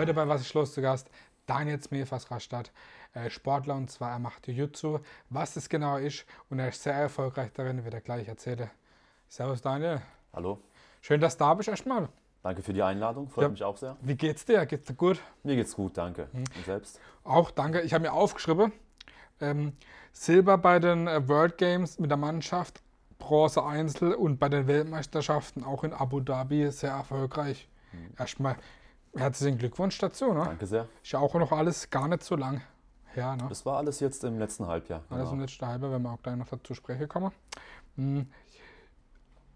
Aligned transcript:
Heute 0.00 0.14
bei 0.14 0.26
Was 0.26 0.40
ist 0.40 0.54
los 0.54 0.72
zu 0.72 0.80
Gast 0.80 1.10
Daniel 1.44 1.78
Smefas 1.78 2.30
Rastatt, 2.30 2.72
äh, 3.12 3.28
Sportler 3.28 3.74
und 3.74 3.90
zwar 3.90 4.12
er 4.12 4.18
macht 4.18 4.48
Jiu-Jitsu. 4.48 4.98
Was 5.28 5.56
es 5.56 5.68
genau 5.68 5.98
ist 5.98 6.24
und 6.48 6.58
er 6.58 6.68
ist 6.68 6.82
sehr 6.82 6.94
erfolgreich 6.94 7.52
darin, 7.52 7.84
wird 7.84 7.92
er 7.92 8.00
gleich 8.00 8.26
erzählen. 8.26 8.70
Servus 9.28 9.60
Daniel. 9.60 10.00
Hallo. 10.32 10.58
Schön, 11.02 11.20
dass 11.20 11.36
du 11.36 11.44
da 11.44 11.52
bist 11.52 11.68
erstmal. 11.68 12.08
Danke 12.42 12.62
für 12.62 12.72
die 12.72 12.82
Einladung, 12.82 13.28
freut 13.28 13.42
Ja. 13.42 13.48
mich 13.50 13.62
auch 13.62 13.76
sehr. 13.76 13.94
Wie 14.00 14.14
geht's 14.14 14.46
dir? 14.46 14.64
Geht's 14.64 14.86
dir 14.86 14.94
gut? 14.94 15.20
Mir 15.42 15.54
geht's 15.54 15.76
gut, 15.76 15.98
danke. 15.98 16.28
Hm. 16.32 16.44
Und 16.56 16.64
selbst? 16.64 16.98
Auch 17.22 17.50
danke. 17.50 17.82
Ich 17.82 17.92
habe 17.92 18.00
mir 18.04 18.14
aufgeschrieben, 18.14 18.72
ähm, 19.42 19.74
Silber 20.12 20.56
bei 20.56 20.78
den 20.78 21.08
äh, 21.08 21.28
World 21.28 21.58
Games 21.58 21.98
mit 21.98 22.08
der 22.10 22.16
Mannschaft, 22.16 22.80
Bronze 23.18 23.62
Einzel 23.62 24.14
und 24.14 24.38
bei 24.38 24.48
den 24.48 24.66
Weltmeisterschaften 24.66 25.62
auch 25.62 25.84
in 25.84 25.92
Abu 25.92 26.20
Dhabi 26.20 26.70
sehr 26.70 26.92
erfolgreich. 26.92 27.68
Erstmal 28.18 28.56
herzlichen 29.16 29.58
Glückwunsch 29.58 29.98
dazu. 29.98 30.32
Ne? 30.32 30.44
Danke 30.44 30.66
sehr. 30.66 30.86
Ist 31.02 31.12
ja 31.12 31.18
auch 31.18 31.34
noch 31.34 31.52
alles 31.52 31.90
gar 31.90 32.08
nicht 32.08 32.22
so 32.22 32.36
lang 32.36 32.60
her. 33.12 33.36
Ne? 33.36 33.46
Das 33.48 33.64
war 33.66 33.76
alles 33.78 34.00
jetzt 34.00 34.22
im 34.24 34.38
letzten 34.38 34.66
Halbjahr. 34.66 35.02
Alles 35.10 35.24
im 35.28 35.30
Genau. 35.32 35.42
letzten 35.42 35.66
Halbjahr, 35.66 35.92
wenn 35.92 36.02
wir 36.02 36.10
auch 36.12 36.22
gleich 36.22 36.36
noch 36.36 36.48
dazu 36.48 36.74
sprechen 36.74 37.08
kommen. 37.08 37.32
Hm. 37.96 38.26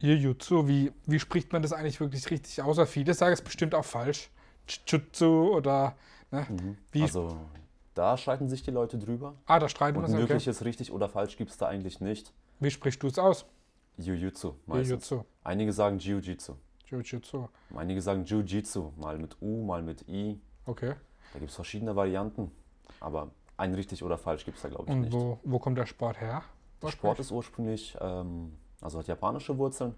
Jiu-Jitsu, 0.01 0.67
wie, 0.69 0.93
wie 1.07 1.19
spricht 1.19 1.53
man 1.53 1.63
das 1.63 1.73
eigentlich 1.73 2.01
wirklich 2.01 2.31
richtig 2.31 2.61
aus? 2.63 2.77
Weil 2.77 2.87
Viele 2.87 3.15
sagen 3.15 3.33
es 3.33 3.41
bestimmt 3.43 3.75
auch 3.75 3.85
falsch. 3.85 4.31
Jutsu 4.87 5.55
oder. 5.55 5.95
Ne? 6.31 6.47
Wie, 6.93 7.03
Also, 7.03 7.37
da 7.95 8.17
streiten 8.17 8.49
sich 8.49 8.63
die 8.63 8.71
Leute 8.71 8.99
drüber. 8.99 9.35
ah, 9.47 9.59
da 9.59 9.69
streiten 9.69 9.99
wir 9.99 10.05
uns. 10.05 10.13
ein 10.15 10.23
Okay. 10.25 10.51
richtig 10.65 10.91
oder 10.93 11.09
falsch 11.09 11.37
gibt 11.37 11.51
es 11.51 11.57
da 11.59 11.69
eigentlich 11.69 12.01
nicht. 12.01 12.33
Wie 12.61 12.71
sprichst 12.71 13.03
du 13.03 13.07
es 13.07 13.19
aus? 13.19 13.47
Jiu-Jitsu 13.99 14.55
meistens. 14.67 15.09
Jiu-Jitsu. 15.11 15.25
Einige 15.45 15.73
sagen 15.73 15.99
Jiu-Jitsu. 15.99 16.55
Jiu-Jitsu. 16.87 17.49
Einige 17.75 18.01
sagen 18.03 18.25
Jiu-Jitsu. 18.25 18.93
Mal 18.97 19.19
mit 19.19 19.37
U, 19.41 19.65
mal 19.65 19.83
mit 19.83 20.09
I. 20.09 20.41
Okay. 20.67 20.95
Da 21.33 21.39
gibt 21.39 21.51
es 21.51 21.55
verschiedene 21.57 21.95
Varianten. 21.97 22.51
Aber 23.01 23.31
ein 23.57 23.75
richtig 23.75 24.03
oder 24.03 24.19
falsch 24.19 24.45
gibt 24.45 24.57
es 24.57 24.63
da, 24.63 24.69
glaube 24.69 24.85
ich, 24.87 24.91
Und 24.91 25.01
nicht. 25.03 25.13
wo, 25.13 25.39
wo 25.45 25.59
kommt 25.59 25.79
der 25.79 25.87
Sport 25.87 26.21
her? 26.21 26.43
Der 26.83 26.89
Sport 26.89 27.19
ist 27.19 27.31
ursprünglich, 27.31 27.97
ähm, 28.01 28.53
also 28.81 28.99
hat 28.99 29.07
japanische 29.07 29.57
Wurzeln, 29.57 29.95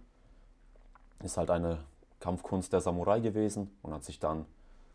ist 1.22 1.36
halt 1.36 1.50
eine 1.50 1.78
Kampfkunst 2.20 2.72
der 2.72 2.80
Samurai 2.80 3.20
gewesen 3.20 3.70
und 3.82 3.92
hat 3.92 4.04
sich 4.04 4.20
dann 4.20 4.46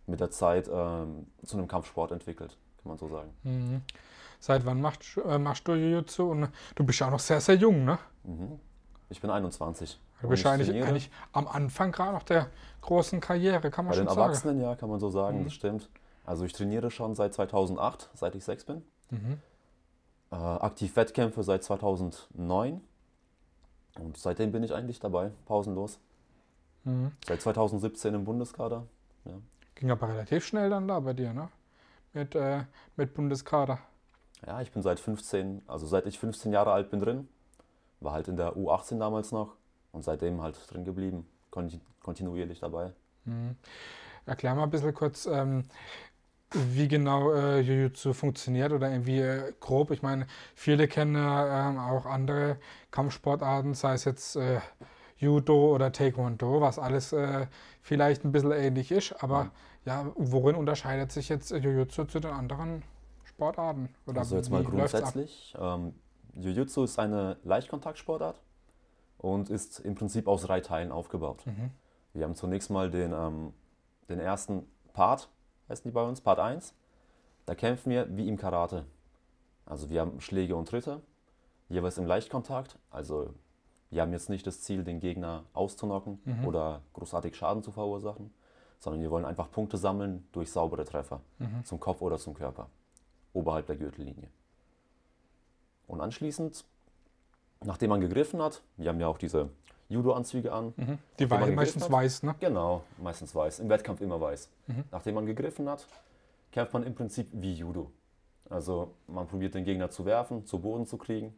mit 0.07 0.19
der 0.19 0.31
Zeit 0.31 0.69
ähm, 0.71 1.27
zu 1.43 1.57
einem 1.57 1.67
Kampfsport 1.67 2.11
entwickelt, 2.11 2.57
kann 2.81 2.89
man 2.89 2.97
so 2.97 3.07
sagen. 3.09 3.33
Mhm. 3.43 3.81
Seit 4.39 4.65
wann 4.65 4.81
machst, 4.81 5.17
äh, 5.17 5.37
machst 5.37 5.67
du 5.67 5.73
Jiu-Jitsu? 5.73 6.47
Du 6.75 6.83
bist 6.83 6.99
ja 6.99 7.07
auch 7.07 7.11
noch 7.11 7.19
sehr, 7.19 7.41
sehr 7.41 7.55
jung, 7.55 7.83
ne? 7.85 7.99
Mhm. 8.23 8.59
Ich 9.09 9.19
bin 9.21 9.29
21. 9.29 9.99
Du 10.21 10.27
und 10.27 10.29
bist 10.31 10.41
ich 10.41 10.45
ja 10.45 10.51
eigentlich, 10.51 10.83
eigentlich 10.83 11.11
am 11.33 11.47
Anfang 11.47 11.91
gerade 11.91 12.13
noch 12.13 12.23
der 12.23 12.47
großen 12.81 13.19
Karriere, 13.19 13.71
kann 13.71 13.85
man 13.85 13.91
Bei 13.91 13.97
schon 13.97 14.05
den 14.05 14.09
sagen. 14.09 14.21
Erwachsenen, 14.21 14.61
ja, 14.61 14.75
kann 14.75 14.89
man 14.89 14.99
so 14.99 15.09
sagen, 15.09 15.39
Mhm. 15.39 15.43
das 15.45 15.53
stimmt. 15.53 15.89
Also 16.25 16.45
ich 16.45 16.53
trainiere 16.53 16.91
schon 16.91 17.15
seit 17.15 17.33
2008, 17.33 18.09
seit 18.13 18.35
ich 18.35 18.43
sechs 18.43 18.63
bin. 18.65 18.83
Mhm. 19.09 19.39
Äh, 20.31 20.35
aktiv 20.35 20.95
Wettkämpfe 20.95 21.43
seit 21.43 21.63
2009. 21.63 22.81
Und 23.99 24.17
seitdem 24.17 24.51
bin 24.51 24.63
ich 24.63 24.73
eigentlich 24.73 24.99
dabei, 24.99 25.31
pausenlos. 25.45 25.99
Mhm. 26.83 27.11
Seit 27.27 27.41
2017 27.41 28.13
im 28.13 28.23
Bundeskader. 28.23 28.85
Ging 29.75 29.91
aber 29.91 30.07
relativ 30.09 30.45
schnell 30.45 30.69
dann 30.69 30.87
da 30.87 30.99
bei 30.99 31.13
dir, 31.13 31.33
ne? 31.33 31.49
Mit, 32.13 32.35
äh, 32.35 32.63
mit 32.95 33.13
Bundeskader. 33.13 33.79
Ja, 34.45 34.61
ich 34.61 34.71
bin 34.71 34.81
seit 34.81 34.99
15, 34.99 35.61
also 35.67 35.85
seit 35.87 36.05
ich 36.05 36.19
15 36.19 36.51
Jahre 36.51 36.71
alt 36.71 36.89
bin 36.91 36.99
drin. 36.99 37.27
War 37.99 38.13
halt 38.13 38.27
in 38.27 38.35
der 38.37 38.55
U18 38.55 38.99
damals 38.99 39.31
noch 39.31 39.55
und 39.91 40.03
seitdem 40.03 40.41
halt 40.41 40.57
drin 40.71 40.83
geblieben, 40.83 41.27
konti- 41.51 41.81
kontinuierlich 42.01 42.59
dabei. 42.59 42.91
Mhm. 43.25 43.55
Erklär 44.25 44.55
mal 44.55 44.63
ein 44.63 44.69
bisschen 44.69 44.93
kurz, 44.93 45.25
ähm, 45.25 45.63
wie 46.53 46.87
genau 46.87 47.31
äh, 47.31 47.61
Jiu-Jitsu 47.61 48.13
funktioniert 48.13 48.73
oder 48.73 48.91
irgendwie 48.91 49.19
äh, 49.19 49.53
grob. 49.59 49.91
Ich 49.91 50.01
meine, 50.01 50.27
viele 50.53 50.87
kennen 50.87 51.15
ähm, 51.15 51.79
auch 51.79 52.05
andere 52.05 52.57
Kampfsportarten, 52.91 53.73
sei 53.73 53.93
es 53.93 54.05
jetzt 54.05 54.35
äh, 54.35 54.59
Judo 55.17 55.73
oder 55.73 55.91
Taekwondo, 55.91 56.61
was 56.61 56.77
alles 56.77 57.13
äh, 57.13 57.47
vielleicht 57.81 58.25
ein 58.25 58.31
bisschen 58.31 58.51
ähnlich 58.51 58.91
ist. 58.91 59.13
Aber 59.23 59.51
ja, 59.85 60.11
worin 60.15 60.55
unterscheidet 60.55 61.11
sich 61.11 61.29
jetzt 61.29 61.51
Jiu-Jitsu 61.51 62.05
zu 62.05 62.19
den 62.19 62.31
anderen 62.31 62.83
Sportarten? 63.23 63.89
Oder 64.05 64.19
Also 64.19 64.35
jetzt 64.35 64.49
mal 64.49 64.63
grundsätzlich, 64.63 65.55
ähm, 65.59 65.93
Jiu-Jitsu 66.35 66.83
ist 66.83 66.99
eine 66.99 67.37
Leichtkontaktsportart 67.43 68.41
und 69.21 69.49
ist 69.49 69.79
im 69.79 69.93
Prinzip 69.95 70.27
aus 70.27 70.41
drei 70.43 70.61
Teilen 70.61 70.91
aufgebaut. 70.91 71.45
Mhm. 71.45 71.69
Wir 72.13 72.25
haben 72.25 72.35
zunächst 72.35 72.69
mal 72.71 72.89
den, 72.89 73.13
ähm, 73.13 73.53
den 74.09 74.19
ersten 74.19 74.65
Part, 74.93 75.29
heißen 75.69 75.83
die 75.89 75.91
bei 75.93 76.03
uns, 76.03 76.21
Part 76.21 76.39
1. 76.39 76.73
Da 77.45 77.55
kämpfen 77.55 77.91
wir 77.91 78.15
wie 78.17 78.27
im 78.27 78.37
Karate. 78.37 78.85
Also 79.65 79.89
wir 79.89 80.01
haben 80.01 80.19
Schläge 80.21 80.55
und 80.55 80.67
Tritte, 80.67 81.01
jeweils 81.69 81.97
im 81.97 82.05
Leichtkontakt. 82.05 82.77
Also 82.89 83.33
wir 83.91 84.01
haben 84.01 84.11
jetzt 84.11 84.29
nicht 84.29 84.45
das 84.47 84.61
Ziel, 84.61 84.83
den 84.83 84.99
Gegner 84.99 85.43
auszunocken 85.53 86.19
Mhm. 86.25 86.45
oder 86.47 86.81
großartig 86.93 87.35
Schaden 87.35 87.61
zu 87.63 87.71
verursachen, 87.71 88.33
sondern 88.79 89.01
wir 89.01 89.11
wollen 89.11 89.25
einfach 89.25 89.51
Punkte 89.51 89.77
sammeln 89.77 90.27
durch 90.31 90.51
saubere 90.51 90.83
Treffer 90.83 91.21
Mhm. 91.39 91.63
zum 91.63 91.79
Kopf 91.79 92.01
oder 92.01 92.17
zum 92.17 92.33
Körper, 92.33 92.69
oberhalb 93.33 93.67
der 93.67 93.75
Gürtellinie. 93.77 94.29
Und 95.87 96.01
anschließend, 96.01 96.65
nachdem 97.63 97.89
man 97.89 98.01
gegriffen 98.01 98.41
hat, 98.41 98.61
wir 98.77 98.89
haben 98.89 98.99
ja 98.99 99.07
auch 99.07 99.17
diese 99.17 99.49
Judo-Anzüge 99.89 100.51
an, 100.51 100.73
Mhm. 100.77 100.97
Die 101.19 101.23
man 101.25 101.31
war 101.31 101.39
gegriffen 101.39 101.55
meistens 101.55 101.83
hat? 101.83 101.91
weiß, 101.91 102.23
ne? 102.23 102.35
Genau, 102.39 102.83
meistens 102.97 103.35
weiß. 103.35 103.59
Im 103.59 103.69
Wettkampf 103.69 104.01
immer 104.01 104.19
weiß. 104.21 104.49
Mhm. 104.67 104.83
Nachdem 104.91 105.15
man 105.15 105.25
gegriffen 105.25 105.69
hat, 105.69 105.85
kämpft 106.51 106.73
man 106.73 106.83
im 106.83 106.95
Prinzip 106.95 107.27
wie 107.33 107.53
Judo. 107.53 107.91
Also 108.49 108.93
man 109.07 109.27
probiert 109.27 109.53
den 109.53 109.63
Gegner 109.65 109.89
zu 109.89 110.05
werfen, 110.05 110.45
zu 110.45 110.59
Boden 110.59 110.85
zu 110.85 110.97
kriegen. 110.97 111.33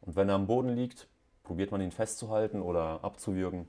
Und 0.00 0.16
wenn 0.16 0.28
er 0.28 0.34
am 0.36 0.46
Boden 0.46 0.70
liegt, 0.70 1.06
probiert 1.44 1.70
man 1.70 1.80
ihn 1.80 1.90
festzuhalten 1.92 2.62
oder 2.62 3.00
abzuwürgen 3.04 3.66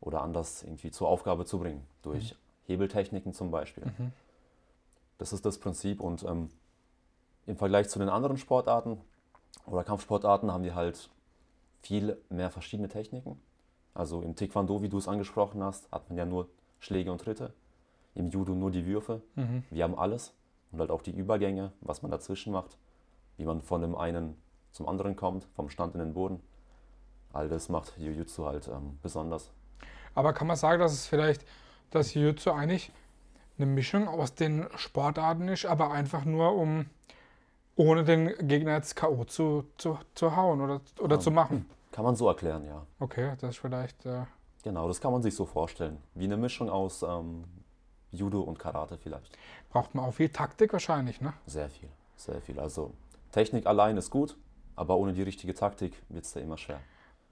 oder 0.00 0.22
anders 0.22 0.62
irgendwie 0.62 0.90
zur 0.90 1.08
Aufgabe 1.08 1.44
zu 1.44 1.58
bringen. 1.58 1.84
Durch 2.02 2.36
Hebeltechniken 2.66 3.32
zum 3.32 3.50
Beispiel. 3.50 3.84
Mhm. 3.86 4.12
Das 5.18 5.32
ist 5.32 5.44
das 5.46 5.58
Prinzip. 5.58 6.00
Und 6.00 6.24
ähm, 6.24 6.50
im 7.46 7.56
Vergleich 7.56 7.88
zu 7.88 7.98
den 7.98 8.08
anderen 8.08 8.36
Sportarten 8.38 9.00
oder 9.66 9.84
Kampfsportarten 9.84 10.52
haben 10.52 10.64
wir 10.64 10.74
halt 10.74 11.10
viel 11.82 12.18
mehr 12.30 12.50
verschiedene 12.50 12.88
Techniken. 12.88 13.40
Also 13.94 14.22
im 14.22 14.34
Taekwondo, 14.36 14.82
wie 14.82 14.88
du 14.88 14.98
es 14.98 15.08
angesprochen 15.08 15.62
hast, 15.62 15.90
hat 15.90 16.08
man 16.08 16.18
ja 16.18 16.24
nur 16.24 16.48
Schläge 16.80 17.10
und 17.10 17.20
Tritte. 17.20 17.54
Im 18.14 18.30
Judo 18.30 18.54
nur 18.54 18.70
die 18.70 18.86
Würfe. 18.86 19.22
Mhm. 19.34 19.64
Wir 19.70 19.84
haben 19.84 19.98
alles 19.98 20.34
und 20.72 20.80
halt 20.80 20.90
auch 20.90 21.02
die 21.02 21.10
Übergänge, 21.10 21.72
was 21.80 22.02
man 22.02 22.10
dazwischen 22.10 22.52
macht, 22.52 22.76
wie 23.36 23.44
man 23.44 23.62
von 23.62 23.80
dem 23.80 23.94
einen 23.94 24.36
zum 24.72 24.88
anderen 24.88 25.16
kommt, 25.16 25.46
vom 25.54 25.68
Stand 25.68 25.94
in 25.94 26.00
den 26.00 26.14
Boden. 26.14 26.40
All 27.32 27.48
das 27.48 27.68
macht 27.68 27.96
Jiu-Jitsu 27.98 28.44
halt 28.44 28.68
ähm, 28.68 28.98
besonders. 29.02 29.50
Aber 30.14 30.32
kann 30.32 30.46
man 30.46 30.56
sagen, 30.56 30.80
dass 30.80 30.92
es 30.92 31.06
vielleicht 31.06 31.44
das 31.90 32.14
Jiu-Jitsu 32.14 32.50
eigentlich 32.50 32.92
eine 33.58 33.66
Mischung 33.66 34.08
aus 34.08 34.34
den 34.34 34.66
Sportarten 34.76 35.48
ist, 35.48 35.66
aber 35.66 35.90
einfach 35.90 36.24
nur 36.24 36.54
um 36.54 36.86
ohne 37.76 38.04
den 38.04 38.34
Gegner 38.48 38.74
jetzt 38.74 38.96
K.O. 38.96 39.24
zu, 39.24 39.64
zu, 39.78 39.98
zu 40.14 40.34
hauen 40.34 40.60
oder, 40.60 40.80
oder 41.00 41.16
Ah. 41.16 41.20
zu 41.20 41.30
machen? 41.30 41.68
Kann 41.92 42.04
man 42.04 42.16
so 42.16 42.28
erklären, 42.28 42.64
ja. 42.64 42.82
Okay, 42.98 43.32
das 43.40 43.50
ist 43.50 43.58
vielleicht. 43.58 44.04
Äh, 44.06 44.24
Genau, 44.62 44.88
das 44.88 45.00
kann 45.00 45.12
man 45.12 45.22
sich 45.22 45.36
so 45.36 45.46
vorstellen. 45.46 45.98
Wie 46.14 46.24
eine 46.24 46.36
Mischung 46.36 46.68
aus 46.68 47.02
ähm, 47.04 47.44
Judo 48.10 48.40
und 48.40 48.58
Karate 48.58 48.98
vielleicht. 48.98 49.38
braucht 49.70 49.94
man 49.94 50.04
auch 50.06 50.12
viel 50.14 50.28
Taktik 50.28 50.72
wahrscheinlich, 50.72 51.20
ne? 51.20 51.32
Sehr 51.46 51.68
viel, 51.70 51.88
sehr 52.16 52.40
viel. 52.40 52.58
Also 52.58 52.92
Technik 53.30 53.64
allein 53.66 53.96
ist 53.96 54.10
gut, 54.10 54.36
aber 54.74 54.96
ohne 54.96 55.12
die 55.12 55.22
richtige 55.22 55.54
Taktik 55.54 55.92
wird 56.08 56.24
es 56.24 56.32
da 56.32 56.40
immer 56.40 56.58
schwer. 56.58 56.80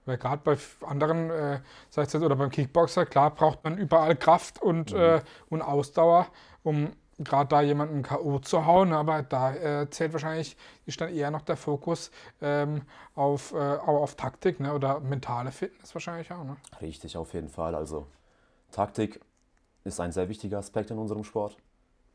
Weil 0.05 0.17
gerade 0.17 0.41
bei 0.45 0.55
anderen, 0.87 1.29
äh, 1.29 1.59
sei 1.89 2.03
es 2.03 2.13
jetzt 2.13 2.23
oder 2.23 2.37
beim 2.37 2.49
Kickboxer, 2.51 3.05
klar 3.05 3.31
braucht 3.31 3.63
man 3.65 3.77
überall 3.77 4.15
Kraft 4.15 4.61
und, 4.61 4.93
Mhm. 4.93 4.97
äh, 4.99 5.21
und 5.49 5.61
Ausdauer, 5.61 6.27
um 6.63 6.91
gerade 7.19 7.47
da 7.47 7.61
jemanden 7.61 8.03
K.O. 8.03 8.39
zu 8.39 8.65
hauen. 8.65 8.93
Aber 8.93 9.23
da 9.23 9.53
äh, 9.53 9.89
zählt 9.89 10.13
wahrscheinlich, 10.13 10.57
ist 10.85 10.99
dann 10.99 11.13
eher 11.13 11.31
noch 11.31 11.41
der 11.41 11.57
Fokus 11.57 12.11
ähm, 12.41 12.81
auf, 13.15 13.53
äh, 13.53 13.57
auf 13.57 14.15
Taktik 14.15 14.59
ne? 14.59 14.73
oder 14.73 14.99
mentale 14.99 15.51
Fitness 15.51 15.93
wahrscheinlich 15.93 16.31
auch. 16.31 16.43
Ne? 16.43 16.57
Richtig, 16.81 17.17
auf 17.17 17.33
jeden 17.33 17.49
Fall. 17.49 17.75
Also 17.75 18.07
Taktik 18.71 19.21
ist 19.83 19.99
ein 19.99 20.11
sehr 20.11 20.29
wichtiger 20.29 20.57
Aspekt 20.57 20.91
in 20.91 20.97
unserem 20.97 21.23
Sport. 21.23 21.57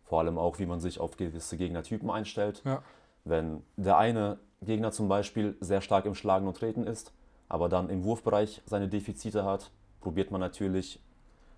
Vor 0.05 0.19
allem 0.21 0.39
auch, 0.39 0.59
wie 0.59 0.67
man 0.67 0.81
sich 0.81 0.99
auf 0.99 1.17
gewisse 1.17 1.57
Gegnertypen 1.57 2.11
einstellt. 2.11 2.63
Ja. 2.65 2.83
Wenn 3.25 3.63
der 3.77 3.97
eine 3.97 4.39
Gegner 4.61 4.93
zum 4.93 5.09
Beispiel 5.09 5.57
sehr 5.61 5.81
stark 5.81 6.05
im 6.05 6.15
Schlagen 6.15 6.47
und 6.47 6.57
Treten 6.57 6.85
ist, 6.85 7.13
aber 7.49 7.69
dann 7.69 7.89
im 7.89 8.05
Wurfbereich 8.05 8.63
seine 8.67 8.89
Defizite 8.89 9.45
hat, 9.45 9.71
probiert 10.01 10.31
man 10.31 10.41
natürlich 10.41 11.01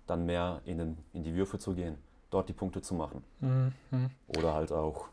dann 0.07 0.25
mehr 0.25 0.61
in, 0.65 0.77
den, 0.77 0.97
in 1.13 1.23
die 1.23 1.33
Würfe 1.33 1.59
zu 1.59 1.73
gehen, 1.73 1.97
dort 2.33 2.49
die 2.49 2.53
Punkte 2.53 2.81
zu 2.81 2.95
machen. 2.95 3.23
Mhm. 3.39 4.09
Oder 4.27 4.53
halt 4.53 4.71
auch, 4.71 5.07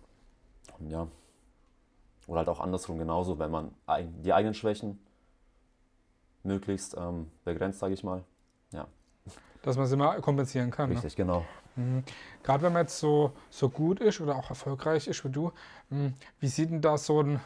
ja, 0.89 1.07
oder 2.27 2.39
halt 2.39 2.49
auch 2.49 2.61
andersrum 2.61 2.99
genauso, 2.99 3.39
wenn 3.39 3.51
man 3.51 3.75
die 4.25 4.33
eigenen 4.33 4.55
Schwächen 4.55 4.99
möglichst 6.43 6.97
ähm, 6.97 7.31
begrenzt, 7.45 7.81
sage 7.81 7.95
ich 7.95 8.05
mal. 8.05 8.25
Ja, 8.73 8.87
Dass 9.63 9.77
man 9.77 9.87
es 9.87 9.93
immer 9.93 10.21
kompensieren 10.21 10.71
kann. 10.71 10.89
Ne? 10.89 10.95
Richtig, 10.95 11.17
genau. 11.17 11.45
Mhm. 11.77 12.05
Gerade 12.43 12.63
wenn 12.63 12.73
man 12.73 12.83
jetzt 12.83 12.99
so, 12.99 13.33
so 13.51 13.69
gut 13.69 14.01
ist 14.01 14.21
oder 14.21 14.37
auch 14.37 14.49
erfolgreich 14.49 15.07
ist 15.09 15.25
wie 15.25 15.31
du, 15.31 15.53
mhm. 15.91 16.15
wie 16.39 16.49
sieht 16.49 16.71
denn 16.71 16.81
da 16.81 16.97
so 16.97 17.23
ein, 17.23 17.41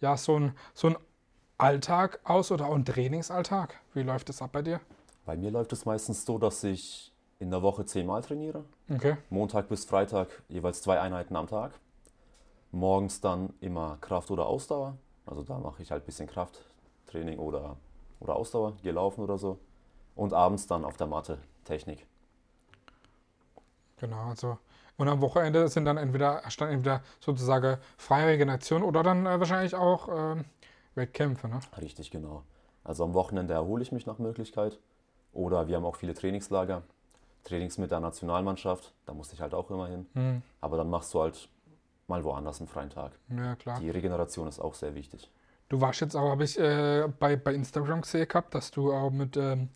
ja, 0.00 0.16
so 0.16 0.38
ein, 0.38 0.54
so 0.74 0.88
ein 0.88 0.96
Alltag 1.58 2.20
aus 2.24 2.50
oder 2.50 2.66
auch 2.66 2.74
ein 2.74 2.84
Trainingsalltag? 2.84 3.80
Wie 3.94 4.02
läuft 4.02 4.28
das 4.28 4.42
ab 4.42 4.50
bei 4.52 4.62
dir? 4.62 4.80
Bei 5.26 5.36
mir 5.36 5.50
läuft 5.50 5.72
es 5.72 5.84
meistens 5.84 6.24
so, 6.24 6.38
dass 6.38 6.64
ich 6.64 7.12
in 7.38 7.50
der 7.50 7.62
Woche 7.62 7.84
zehnmal 7.84 8.22
trainiere. 8.22 8.64
Okay. 8.90 9.16
Montag 9.28 9.68
bis 9.68 9.84
Freitag 9.84 10.28
jeweils 10.48 10.80
zwei 10.82 11.00
Einheiten 11.00 11.36
am 11.36 11.46
Tag. 11.46 11.72
Morgens 12.70 13.20
dann 13.20 13.52
immer 13.60 13.98
Kraft 14.00 14.30
oder 14.30 14.46
Ausdauer. 14.46 14.96
Also 15.26 15.42
da 15.42 15.58
mache 15.58 15.82
ich 15.82 15.90
halt 15.90 16.02
ein 16.02 16.06
bisschen 16.06 16.28
Krafttraining 16.28 17.38
oder, 17.38 17.76
oder 18.20 18.36
Ausdauer, 18.36 18.76
gehe 18.82 18.92
laufen 18.92 19.22
oder 19.22 19.38
so. 19.38 19.58
Und 20.14 20.32
abends 20.32 20.66
dann 20.66 20.84
auf 20.84 20.96
der 20.96 21.06
Matte 21.06 21.38
Technik. 21.64 22.06
Genau, 23.98 24.28
also. 24.28 24.58
Und 24.96 25.08
am 25.08 25.20
Wochenende 25.20 25.68
sind 25.68 25.84
dann 25.84 25.96
entweder, 25.96 26.42
stand 26.48 26.72
entweder 26.72 27.02
sozusagen 27.20 27.78
freie 27.96 28.26
Regeneration 28.26 28.82
oder 28.82 29.02
dann 29.02 29.26
äh, 29.26 29.38
wahrscheinlich 29.38 29.74
auch 29.74 30.08
ähm, 30.08 30.44
Wettkämpfe, 30.94 31.46
ne? 31.48 31.60
Richtig, 31.80 32.10
genau. 32.10 32.42
Also 32.84 33.04
am 33.04 33.14
Wochenende 33.14 33.54
erhole 33.54 33.82
ich 33.82 33.92
mich 33.92 34.06
nach 34.06 34.18
Möglichkeit. 34.18 34.78
Oder 35.32 35.68
wir 35.68 35.76
haben 35.76 35.84
auch 35.84 35.96
viele 35.96 36.14
Trainingslager. 36.14 36.82
Trainings 37.44 37.78
mit 37.78 37.90
der 37.90 38.00
Nationalmannschaft, 38.00 38.92
da 39.06 39.14
musste 39.14 39.34
ich 39.34 39.40
halt 39.40 39.54
auch 39.54 39.70
immer 39.70 39.88
hin. 39.88 40.06
Hm. 40.14 40.42
Aber 40.60 40.76
dann 40.76 40.90
machst 40.90 41.12
du 41.14 41.22
halt 41.22 41.48
mal 42.06 42.24
woanders 42.24 42.60
einen 42.60 42.68
freien 42.68 42.90
Tag. 42.90 43.12
Ja, 43.28 43.54
klar. 43.56 43.80
Die 43.80 43.90
Regeneration 43.90 44.48
ist 44.48 44.60
auch 44.60 44.74
sehr 44.74 44.94
wichtig. 44.94 45.30
Du 45.68 45.80
warst 45.80 46.00
jetzt 46.00 46.14
auch, 46.16 46.30
habe 46.30 46.44
ich 46.44 46.58
äh, 46.58 47.06
bei, 47.18 47.36
bei 47.36 47.52
Instagram 47.54 48.00
gesehen 48.00 48.26
gehabt, 48.26 48.54
dass 48.54 48.70
du 48.70 48.92
auch 48.92 49.10
mit 49.10 49.36
ähm, 49.36 49.68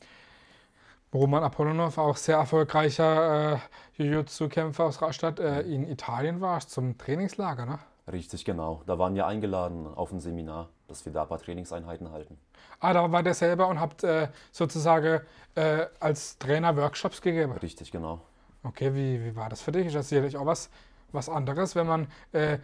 Roman 1.13 1.45
Apollonov, 1.45 1.99
auch 1.99 2.17
sehr 2.17 2.37
erfolgreicher 2.37 3.55
äh, 3.55 3.59
Jiu-Jitsu-Kämpfer 4.03 4.85
aus 4.85 5.03
Rastatt, 5.03 5.39
äh, 5.39 5.61
in 5.61 5.87
Italien 5.87 6.41
warst 6.41 6.71
zum 6.71 6.97
Trainingslager, 6.97 7.67
ne? 7.67 7.79
Richtig, 8.11 8.45
genau. 8.45 8.83
Da 8.87 8.99
waren 8.99 9.15
wir 9.15 9.27
eingeladen 9.27 9.87
auf 9.87 10.13
ein 10.13 10.21
Seminar, 10.21 10.71
dass 10.89 11.05
wir 11.05 11.13
da 11.13 11.23
ein 11.23 11.29
paar 11.29 11.39
Trainingseinheiten 11.39 12.11
halten. 12.11 12.39
Ah, 12.81 12.93
da 12.93 13.13
war 13.13 13.23
der 13.23 13.35
selber 13.35 13.69
und 13.69 13.81
habt 13.81 14.03
äh, 14.03 14.29
sozusagen 14.51 15.21
äh, 15.55 15.87
als 16.01 16.39
Trainer 16.39 16.77
Workshops 16.77 17.23
gegeben. 17.23 17.53
Richtig, 17.53 17.93
genau. 17.93 18.21
Okay, 18.65 18.95
wie, 18.95 19.25
wie 19.25 19.37
war 19.37 19.49
das 19.49 19.61
für 19.61 19.73
dich? 19.73 19.87
Ist 19.87 19.95
das 19.95 20.09
sicherlich 20.09 20.37
auch 20.37 20.47
was, 20.47 20.69
was 21.13 21.29
anderes, 21.29 21.77
wenn 21.77 21.87
man 21.87 22.09
äh, 22.33 22.59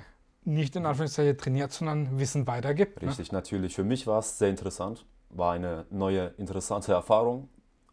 nicht 0.45 0.75
in 0.75 0.87
Anführungszeichen 0.87 1.37
trainiert, 1.39 1.73
sondern 1.73 2.19
Wissen 2.19 2.47
weitergibt? 2.47 3.01
Ne? 3.01 3.09
Richtig, 3.09 3.31
natürlich. 3.31 3.75
Für 3.75 3.85
mich 3.85 4.07
war 4.07 4.19
es 4.19 4.39
sehr 4.39 4.49
interessant. 4.49 5.05
War 5.31 5.53
eine 5.53 5.87
neue, 5.91 6.29
interessante 6.39 6.93
Erfahrung, 6.93 7.49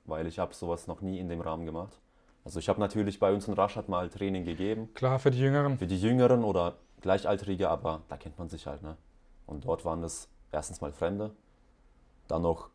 weil 0.06 0.26
ich 0.26 0.40
habe 0.40 0.54
sowas 0.54 0.88
noch 0.88 1.02
nie 1.02 1.20
in 1.20 1.30
dem 1.30 1.42
Rahmen 1.42 1.66
gemacht. 1.66 2.00
Also 2.44 2.60
ich 2.60 2.70
habe 2.70 2.80
natürlich 2.80 3.20
bei 3.20 3.34
uns 3.34 3.48
in 3.48 3.56
Raschat 3.56 3.90
mal 3.90 4.08
Training 4.10 4.46
gegeben. 4.46 4.90
Klar, 4.94 5.20
für 5.20 5.32
die 5.32 5.40
Jüngeren. 5.40 5.78
Für 5.78 5.88
die 5.88 6.00
Jüngeren 6.00 6.44
oder 6.44 6.76
Gleichaltrige, 7.06 7.70
aber 7.70 8.02
da 8.10 8.18
kennt 8.18 8.40
man 8.40 8.50
sich 8.50 8.66
halt. 8.66 8.82
Ne? 8.82 8.98
Und 9.46 9.66
dort 9.66 9.86
waren 9.86 10.04
es 10.04 10.28
erstens 10.52 10.82
mal 10.82 10.92
Fremde, 10.92 11.36
dann 12.28 12.42
noch 12.42 12.72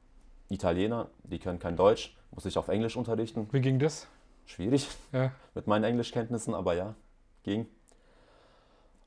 Italiener, 0.48 1.08
die 1.24 1.40
können 1.40 1.58
kein 1.58 1.76
Deutsch, 1.76 2.16
muss 2.30 2.44
ich 2.44 2.56
auf 2.56 2.68
Englisch 2.68 2.96
unterrichten. 2.96 3.48
Wie 3.50 3.60
ging 3.60 3.80
das? 3.80 4.06
Schwierig 4.46 4.88
Ja. 5.12 5.32
mit 5.56 5.66
meinen 5.66 5.82
Englischkenntnissen, 5.82 6.54
aber 6.54 6.74
ja, 6.74 6.94
ging. 7.42 7.66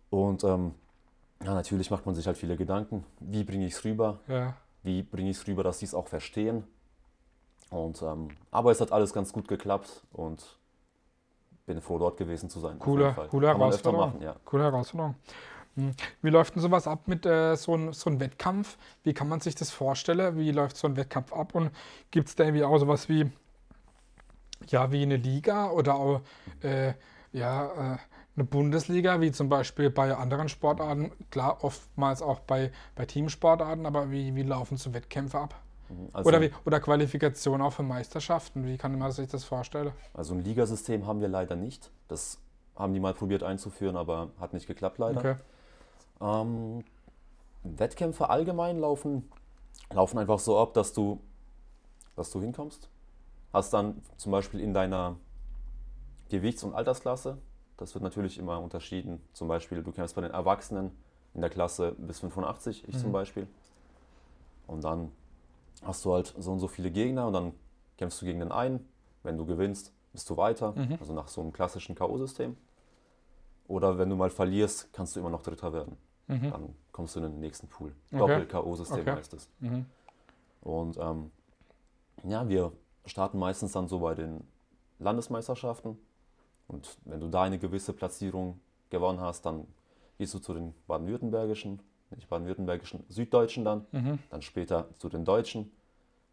Und 0.10 0.44
ähm, 0.44 0.76
ja, 1.42 1.54
natürlich 1.54 1.90
macht 1.90 2.06
man 2.06 2.16
sich 2.16 2.28
halt 2.28 2.38
viele 2.38 2.58
Gedanken. 2.58 3.06
Wie 3.22 3.46
bringe 3.46 3.66
ich 3.66 3.74
es 3.76 3.86
rüber? 3.86 4.20
Ja. 4.28 4.58
Wie 4.84 5.04
bringe 5.04 5.30
ich 5.30 5.38
es 5.38 5.48
rüber, 5.48 5.64
dass 5.64 5.80
sie 5.80 5.86
es 5.86 5.94
auch 5.94 6.10
verstehen? 6.10 6.66
Und, 7.70 8.02
ähm, 8.02 8.28
aber 8.52 8.72
es 8.72 8.82
hat 8.82 8.92
alles 8.92 9.14
ganz 9.14 9.32
gut 9.32 9.48
geklappt 9.48 10.04
und 10.12 10.58
bin 11.66 11.82
froh, 11.82 11.98
dort 11.98 12.18
gewesen 12.18 12.50
zu 12.50 12.60
sein. 12.60 12.80
Coole- 12.80 13.14
coole 13.30 13.48
Herausforderung. 13.48 14.08
machen, 14.08 14.22
ja. 14.22 14.36
Coole 14.46 14.64
Herausforderung. 14.64 15.16
Hm. 15.76 15.92
Wie 16.22 16.30
läuft 16.30 16.56
denn 16.56 16.62
sowas 16.62 16.88
ab 16.88 17.08
mit 17.08 17.26
äh, 17.26 17.56
so 17.56 17.74
einem 17.74 17.94
so 17.94 18.20
Wettkampf? 18.20 18.78
Wie 19.04 19.14
kann 19.14 19.28
man 19.28 19.40
sich 19.40 19.56
das 19.56 19.72
vorstellen? 19.72 20.38
Wie 20.38 20.52
läuft 20.52 20.78
so 20.78 20.88
ein 20.88 20.96
Wettkampf 20.98 21.34
ab? 21.34 21.56
Und 21.56 21.72
gibt 22.12 22.30
es 22.30 22.36
da 22.36 22.44
irgendwie 22.44 22.64
auch 22.64 22.78
sowas 22.78 23.10
wie, 23.10 23.32
ja, 24.68 24.92
wie 24.92 25.02
eine 25.02 25.18
Liga 25.18 25.70
oder 25.72 25.96
auch 25.96 26.22
äh, 26.62 26.94
ja, 27.32 27.94
äh, 27.96 27.98
eine 28.36 28.46
Bundesliga, 28.46 29.20
wie 29.22 29.32
zum 29.32 29.50
Beispiel 29.50 29.90
bei 29.90 30.16
anderen 30.16 30.50
Sportarten? 30.50 31.12
Klar, 31.32 31.64
oftmals 31.64 32.22
auch 32.22 32.40
bei, 32.42 32.72
bei 32.96 33.06
Teamsportarten, 33.06 33.86
aber 33.88 34.12
wie, 34.12 34.36
wie 34.36 34.44
laufen 34.44 34.78
so 34.78 34.94
Wettkämpfe 34.94 35.40
ab? 35.40 35.56
Mhm. 35.90 36.10
Also, 36.14 36.28
Oder, 36.30 36.42
wie, 36.42 36.52
oder 36.66 36.80
Qualifikation 36.80 37.62
auch 37.62 37.74
für 37.74 37.84
Meisterschaften? 37.84 38.66
Wie 38.66 38.78
kann 38.78 38.98
man 38.98 39.12
sich 39.12 39.28
das 39.28 39.44
vorstellen? 39.44 39.92
also 40.14 40.34
ein 40.34 40.42
Ligasystem 40.44 41.06
haben 41.08 41.22
wir 41.22 41.28
leider 41.28 41.56
nicht. 41.56 41.92
Das 42.08 42.40
haben 42.76 42.94
die 42.94 43.00
mal 43.00 43.14
probiert 43.14 43.44
einzuführen, 43.44 43.96
aber 43.98 44.30
hat 44.40 44.54
nicht 44.54 44.68
geklappt 44.68 44.98
leider. 44.98 45.20
Okay. 45.20 45.36
Ähm, 46.22 46.84
Wettkämpfe 47.64 48.30
allgemein 48.30 48.80
laufen, 48.80 49.30
laufen 49.92 50.18
einfach 50.18 50.40
so 50.40 50.60
ab, 50.60 50.74
dass 50.74 50.94
du, 50.94 51.20
dass 52.16 52.32
du 52.32 52.42
hinkommst. 52.42 52.90
Hast 53.54 53.74
dann 53.74 54.02
zum 54.18 54.32
Beispiel 54.32 54.60
in 54.60 54.74
deiner 54.74 55.18
Gewichts- 56.30 56.64
und 56.64 56.74
Altersklasse, 56.74 57.38
das 57.78 57.94
wird 57.94 58.04
natürlich 58.04 58.38
immer 58.40 58.60
unterschieden. 58.60 59.22
Zum 59.34 59.48
Beispiel, 59.48 59.84
du 59.84 59.92
kämpfst 59.92 60.16
bei 60.16 60.22
den 60.22 60.32
Erwachsenen 60.32 60.92
in 61.36 61.42
der 61.42 61.50
Klasse 61.50 61.94
bis 61.98 62.20
85, 62.20 62.88
ich 62.88 62.98
zum 62.98 63.10
Mhm. 63.10 63.14
Beispiel. 63.14 63.48
Und 64.68 64.84
dann 64.84 65.12
hast 65.86 66.06
du 66.06 66.14
halt 66.14 66.34
so 66.38 66.52
und 66.52 66.60
so 66.60 66.68
viele 66.68 66.92
Gegner 66.92 67.28
und 67.28 67.34
dann 67.34 67.54
kämpfst 67.98 68.22
du 68.22 68.26
gegen 68.26 68.40
den 68.40 68.52
einen. 68.52 68.88
Wenn 69.24 69.38
du 69.38 69.46
gewinnst, 69.46 69.94
bist 70.12 70.30
du 70.30 70.38
weiter. 70.38 70.74
Mhm. 70.74 70.98
Also 71.00 71.14
nach 71.14 71.28
so 71.28 71.42
einem 71.42 71.54
klassischen 71.54 71.96
K.O.-System. 71.96 72.56
Oder 73.68 73.98
wenn 73.98 74.10
du 74.10 74.16
mal 74.16 74.30
verlierst, 74.30 74.92
kannst 74.94 75.16
du 75.16 75.20
immer 75.20 75.30
noch 75.30 75.42
Dritter 75.42 75.74
werden. 75.74 75.98
Mhm. 76.28 76.52
Dann 76.52 76.76
kommst 76.92 77.16
du 77.16 77.20
in 77.20 77.32
den 77.32 77.40
nächsten 77.40 77.68
Pool. 77.68 77.94
Okay. 78.12 78.20
Doppel-K.O.-System 78.20 79.02
Okay. 79.02 79.12
heißt 79.12 79.34
es. 79.34 79.50
Mhm. 79.60 79.86
Und 80.62 80.98
ähm, 80.98 81.32
ja, 82.24 82.48
wir 82.48 82.72
starten 83.06 83.40
meistens 83.40 83.72
dann 83.74 83.88
so 83.88 84.00
bei 84.00 84.16
den 84.16 84.46
Landesmeisterschaften. 85.00 85.98
Und 86.68 86.98
wenn 87.06 87.20
du 87.20 87.28
da 87.28 87.44
eine 87.44 87.60
gewisse 87.60 87.94
Platzierung 87.94 88.60
gewonnen 88.90 89.20
hast, 89.20 89.46
dann 89.46 89.68
gehst 90.18 90.34
du 90.34 90.40
zu 90.40 90.54
den 90.54 90.74
baden-württembergischen, 90.88 91.82
nicht 92.16 92.30
baden-württembergischen, 92.30 93.04
süddeutschen 93.10 93.66
dann, 93.66 93.86
Mhm. 93.92 94.20
dann 94.30 94.42
später 94.42 94.88
zu 94.98 95.10
den 95.10 95.26
deutschen. 95.26 95.72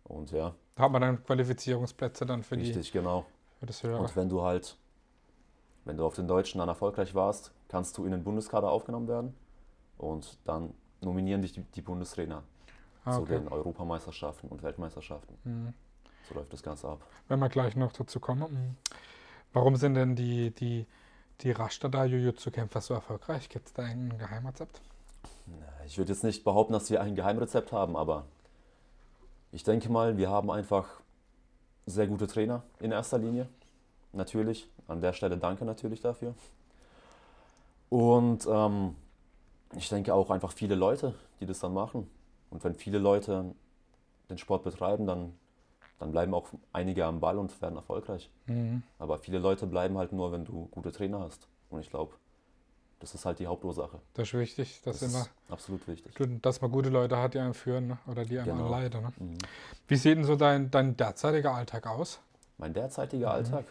Und 0.05 0.31
ja, 0.33 0.55
Da 0.77 0.85
hat 0.85 0.93
man 0.93 1.03
dann 1.03 1.25
Qualifizierungsplätze 1.25 2.27
dann 2.27 2.43
für, 2.43 2.57
die, 2.57 2.65
richtig, 2.67 2.91
genau. 2.93 3.27
für 3.59 3.67
das 3.67 3.83
Höhere. 3.83 4.01
Und 4.03 4.17
wenn 4.17 4.29
du 4.29 4.43
halt, 4.43 4.77
wenn 5.85 5.97
du 5.97 6.05
auf 6.07 6.15
den 6.15 6.27
Deutschen 6.29 6.59
dann 6.59 6.69
erfolgreich 6.69 7.15
warst, 7.15 7.53
kannst 7.69 7.97
du 7.99 8.05
in 8.05 8.11
den 8.13 8.25
Bundeskader 8.25 8.71
aufgenommen 8.71 9.09
werden. 9.09 9.35
Und 9.99 10.39
dann 10.45 10.73
nominieren 11.01 11.43
dich 11.43 11.53
die, 11.53 11.63
die 11.63 11.83
Bundestrainer 11.83 12.43
Ah, 13.05 13.13
zu 13.13 13.23
okay. 13.23 13.39
den 13.39 13.49
Europameisterschaften 13.49 14.49
und 14.51 14.63
Weltmeisterschaften. 14.63 15.37
Mhm. 15.45 15.73
So 16.29 16.35
läuft 16.35 16.53
das 16.53 16.63
Ganze 16.63 16.89
ab. 16.89 17.01
Wenn 17.29 17.39
wir 17.39 17.49
gleich 17.49 17.77
noch 17.77 17.93
dazu 17.93 18.21
kommen. 18.21 18.41
mhm. 18.53 18.77
Warum 19.53 19.77
sind 19.77 19.95
denn 19.95 20.15
die, 20.17 20.51
die, 20.53 20.87
die 21.41 21.51
Rastatter 21.51 22.05
Jiu-Jitsu-Kämpfer 22.05 22.81
so 22.81 22.95
erfolgreich? 22.95 23.49
Gibt 23.49 23.67
es 23.67 23.73
da 23.73 23.83
ein 23.83 24.17
Geheimrezept? 24.19 24.81
Ich 25.87 25.99
würde 25.99 26.13
jetzt 26.13 26.25
nicht 26.25 26.45
behaupten, 26.45 26.73
dass 26.73 26.91
wir 26.91 27.01
ein 27.01 27.15
Geheimrezept 27.15 27.73
haben, 27.73 27.97
aber 27.97 28.25
ich 29.53 29.65
denke 29.65 29.91
mal, 29.91 30.17
wir 30.17 30.31
haben 30.31 30.51
einfach 30.51 30.87
sehr 31.87 32.07
gute 32.07 32.27
Trainer 32.27 32.63
in 32.79 32.93
erster 32.93 33.19
Linie. 33.19 33.49
Natürlich. 34.13 34.69
An 34.87 35.01
der 35.01 35.13
Stelle 35.13 35.37
danke 35.37 35.65
natürlich 35.65 36.01
dafür. 36.01 36.35
Und 37.89 38.47
ähm, 38.49 38.95
ich 39.77 39.89
denke 39.89 40.15
auch 40.15 40.31
einfach 40.31 40.53
viele 40.53 40.75
Leute, 40.75 41.15
die 41.41 41.47
das 41.47 41.61
dann 41.61 41.75
machen. 41.75 42.09
Und 42.51 42.63
wenn 42.65 42.75
viele 42.75 42.99
Leute 42.99 43.55
den 44.29 44.39
Sport 44.39 44.65
betreiben, 44.65 45.07
dann, 45.07 45.33
dann 45.99 46.13
bleiben 46.13 46.35
auch 46.35 46.49
einige 46.73 47.05
am 47.05 47.21
Ball 47.21 47.39
und 47.39 47.61
werden 47.61 47.77
erfolgreich. 47.77 48.31
Mhm. 48.47 48.83
Aber 48.99 49.19
viele 49.19 49.39
Leute 49.39 49.67
bleiben 49.67 49.99
halt 49.99 50.13
nur, 50.13 50.33
wenn 50.33 50.45
du 50.45 50.67
gute 50.71 50.93
Trainer 50.93 51.21
hast. 51.21 51.49
Und 51.69 51.81
ich 51.81 51.91
glaube, 51.91 52.15
das 53.01 53.15
ist 53.15 53.25
halt 53.25 53.39
die 53.39 53.47
Hauptursache. 53.47 53.99
Das 54.15 54.29
ist 54.29 54.35
wichtig, 54.35 54.81
dass, 54.83 55.01
Das 55.01 55.11
immer, 55.11 55.23
ist 55.23 55.31
absolut 55.49 55.87
wichtig. 55.89 56.15
dass 56.43 56.61
man 56.61 56.71
gute 56.71 56.89
Leute 56.91 57.17
hat, 57.19 57.35
die 57.35 57.39
einen 57.39 57.55
führen 57.55 57.89
ne? 57.89 57.99
oder 58.07 58.25
die 58.25 58.39
einen 58.39 58.49
Genau. 58.57 58.67
anleiten. 58.67 59.03
Ne? 59.03 59.13
Mhm. 59.19 59.39
Wie 59.89 59.97
sieht 59.97 60.17
denn 60.17 60.25
so 60.25 60.37
dein, 60.37 60.71
dein 60.71 60.97
derzeitiger 60.97 61.55
Alltag 61.55 61.87
aus? 61.87 62.21
Mein 62.59 62.73
derzeitiger 62.75 63.33
Alltag. 63.33 63.65